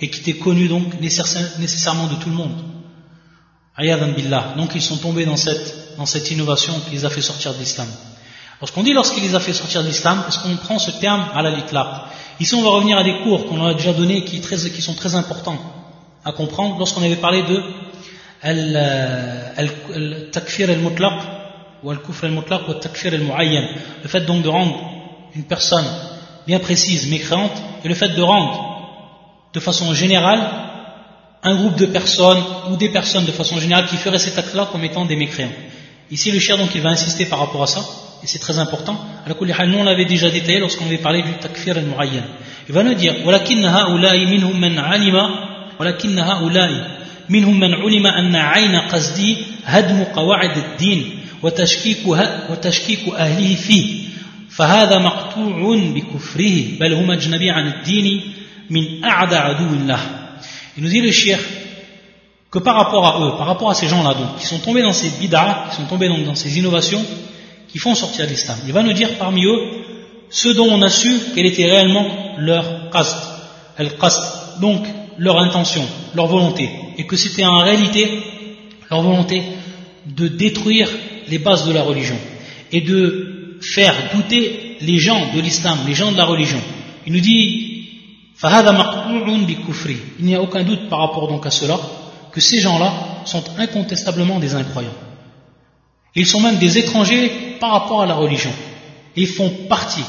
[0.00, 2.56] et qui était connu donc nécessairement de tout le monde.
[3.78, 4.54] Ayadan billah.
[4.56, 7.58] Donc ils sont tombés dans cette, dans cette innovation qui les a fait sortir de
[7.58, 7.86] l'islam.
[8.60, 11.42] Lorsqu'on dit lorsqu'il les a fait sortir de l'islam, est-ce qu'on prend ce terme à
[11.42, 11.86] la litlaq
[12.40, 14.94] Ici on va revenir à des cours qu'on a déjà donnés qui, très, qui sont
[14.94, 15.58] très importants
[16.24, 17.62] à comprendre lorsqu'on avait parlé de
[18.42, 21.12] al-takfir euh, al-mutlaq
[21.84, 23.62] ou al-kufr al-mutlaq ou al-takfir al-mu'ayyan.
[24.02, 24.74] Le fait donc de rendre
[25.36, 25.86] une personne
[26.48, 27.52] bien précise, mécréante,
[27.84, 28.64] et le fait de rendre
[29.54, 30.40] de façon générale
[31.43, 34.83] un groupe de personnes ou des personnes de façon générale qui feraient cet acte-là comme
[34.83, 35.51] étant des mécréants.
[36.09, 37.81] Ici, le cher donc il va insister par rapport à ça,
[38.23, 38.97] et c'est très important.
[39.25, 42.23] À la nous on l'avait déjà détaillé lorsqu'on avait parlé du takfir al-mu'ayyan.
[42.69, 45.15] Il va nous dire ولكن هؤلاء منهم من علم
[45.79, 46.69] ولكن هؤلاء
[47.29, 52.07] منهم من علم أن عين قصدي هدم قواعد الدين وتشكيك,
[52.49, 54.03] وتشكيك أهله فيه
[54.49, 58.21] فهذا مقطوع بكفره بل هم أجنبي عن الدين
[58.69, 60.16] من أعدى عدو الله
[60.78, 61.40] il nous dit le shir
[62.52, 64.92] que par rapport à eux, par rapport à ces gens-là, donc, qui sont tombés dans
[64.92, 67.04] ces bid'ah, qui sont tombés dans ces innovations,
[67.66, 68.56] qui font sortir l'islam.
[68.64, 69.58] Il va nous dire parmi eux
[70.30, 72.06] ceux dont on a su quel était réellement
[72.38, 73.16] leur qasd,
[73.76, 74.86] al-qasd, donc
[75.18, 78.22] leur intention, leur volonté, et que c'était en réalité
[78.88, 79.42] leur volonté
[80.06, 80.88] de détruire
[81.28, 82.16] les bases de la religion
[82.70, 86.60] et de faire douter les gens de l'islam, les gens de la religion.
[87.04, 87.67] Il nous dit
[88.42, 91.78] il n'y a aucun doute par rapport donc à cela
[92.32, 92.92] que ces gens-là
[93.24, 94.94] sont incontestablement des incroyants.
[96.14, 98.52] Ils sont même des étrangers par rapport à la religion.
[99.16, 100.04] Ils font partie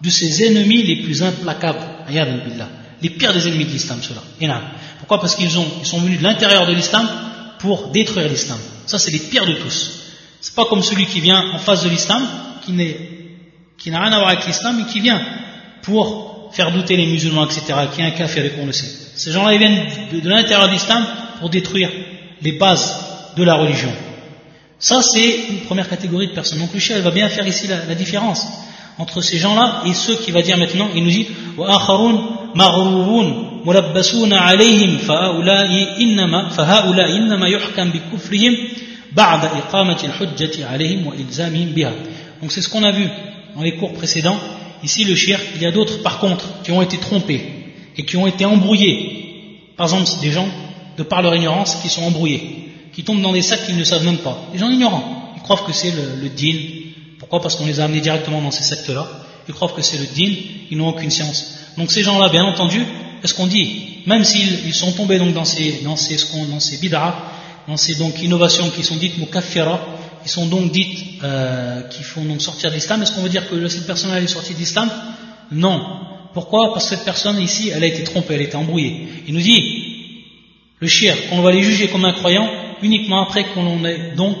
[0.00, 1.78] de ces ennemis les plus implacables
[3.02, 4.20] les pires des ennemis de l'islam, cela.
[4.98, 5.20] Pourquoi?
[5.20, 7.06] Parce qu'ils ils sont venus de l'intérieur de l'islam
[7.58, 8.58] pour détruire l'islam.
[8.86, 10.00] Ça, c'est les pires de tous.
[10.40, 12.26] C'est pas comme celui qui vient en face de l'islam,
[12.64, 12.72] qui
[13.90, 15.20] n'a rien à voir avec l'islam, mais qui vient
[15.82, 19.10] pour faire douter les musulmans, etc., qui est un kafir et qu'on le sait.
[19.16, 21.04] Ces gens-là, ils viennent de, l'intérieur de l'islam
[21.40, 21.90] pour détruire
[22.42, 22.94] les bases
[23.36, 23.90] de la religion.
[24.78, 26.60] Ça, c'est une première catégorie de personnes.
[26.60, 28.46] Donc le chien, elle va bien faire ici la, différence
[28.98, 31.26] entre ces gens-là et ceux qui va dire maintenant, il nous dit
[42.40, 43.08] donc c'est ce qu'on a vu
[43.56, 44.38] dans les cours précédents
[44.84, 47.42] Ici, le shirk, il y a d'autres, par contre, qui ont été trompés
[47.96, 49.60] et qui ont été embrouillés.
[49.76, 50.46] Par exemple, des gens,
[50.98, 54.04] de par leur ignorance, qui sont embrouillés, qui tombent dans des sacs qu'ils ne savent
[54.04, 54.38] même pas.
[54.52, 55.32] Des gens ignorants.
[55.36, 56.30] Ils croient que c'est le, le.
[57.18, 57.40] Pourquoi?
[57.40, 59.08] Parce qu'on les a amenés directement dans ces sectes-là.
[59.48, 60.34] Ils croient que c'est le din.
[60.70, 61.58] Ils n'ont aucune science.
[61.78, 62.84] Donc ces gens-là, bien entendu,
[63.22, 66.78] est-ce qu'on dit, même s'ils sont tombés donc dans ces, dans dans ces
[67.66, 69.80] dans ces donc innovations qui sont dites mukaffira,
[70.24, 73.48] qui sont donc dites, euh, qui font donc sortir de l'islam, est-ce qu'on veut dire
[73.48, 74.90] que cette personne est sortie de l'islam?
[75.52, 75.80] Non.
[76.32, 76.72] Pourquoi?
[76.72, 79.06] Parce que cette personne ici, elle a été trompée, elle a été embrouillée.
[79.28, 79.60] Il nous dit,
[80.80, 82.48] le shir, qu'on va les juger comme un croyant
[82.82, 84.38] uniquement après qu'on ait donc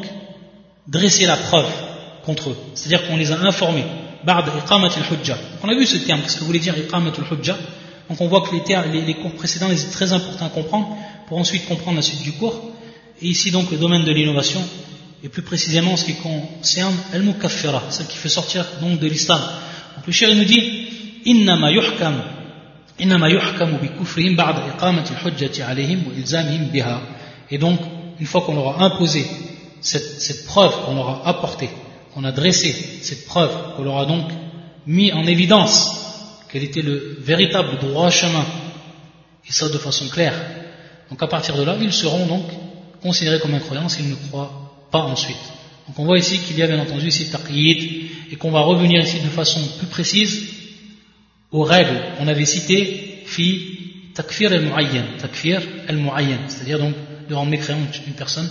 [0.88, 1.70] dressé la preuve
[2.24, 2.56] contre eux.
[2.74, 3.84] C'est-à-dire qu'on les a informés.
[4.26, 5.36] Iqamat al-hujja.
[5.62, 7.56] On a vu ce terme, qu'est-ce que voulait dire iqamat al-hujja
[8.08, 10.96] Donc on voit que les, les, cours précédents, c'est très important à comprendre
[11.28, 12.72] pour ensuite comprendre la suite du cours.
[13.20, 14.60] Et ici donc le domaine de l'innovation,
[15.23, 19.41] et plus précisément ce qui concerne al-mukaffira, celle qui fait sortir donc de l'islam.
[19.95, 20.89] Donc le chéri nous dit
[21.27, 22.21] إنما يحكم
[23.01, 27.01] إنما يحكم بكفرهم بعد إقامة الحجة عليهم وإلزامهم بها.
[27.51, 27.79] Et donc,
[28.19, 29.25] une fois qu'on leur a imposé
[29.81, 31.69] cette, cette preuve, qu'on leur a apportée,
[32.13, 34.29] qu'on a dressé cette preuve, qu'on leur a donc
[34.85, 35.95] mis en évidence
[36.51, 38.45] quel était le véritable droit chemin,
[39.47, 40.35] et ça de façon claire.
[41.09, 42.45] Donc à partir de là, ils seront donc
[43.01, 44.62] considérés comme incroyants s'ils ne croient
[45.00, 45.36] ensuite.
[45.86, 49.02] Donc on voit ici qu'il y a bien entendu ici taqiyid, et qu'on va revenir
[49.02, 50.48] ici de façon plus précise
[51.50, 53.78] aux règles qu'on avait citées fi
[54.14, 56.94] takfir al-mu'ayyan, takfir al-mu'ayyan, c'est-à-dire donc
[57.28, 58.48] de rendre une personne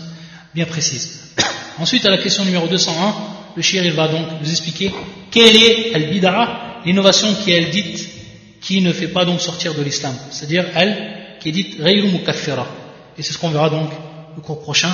[0.53, 1.35] bien précise.
[1.79, 3.15] Ensuite, à la question numéro 201,
[3.55, 4.91] le shir il va donc nous expliquer
[5.31, 8.07] quelle est al-bid'a, l'innovation qui est elle dite,
[8.61, 12.67] qui ne fait pas donc sortir de l'islam, c'est-à-dire elle qui est dite ghayru mukaffira.
[13.17, 13.89] Et c'est ce qu'on verra donc
[14.35, 14.93] le cours prochain.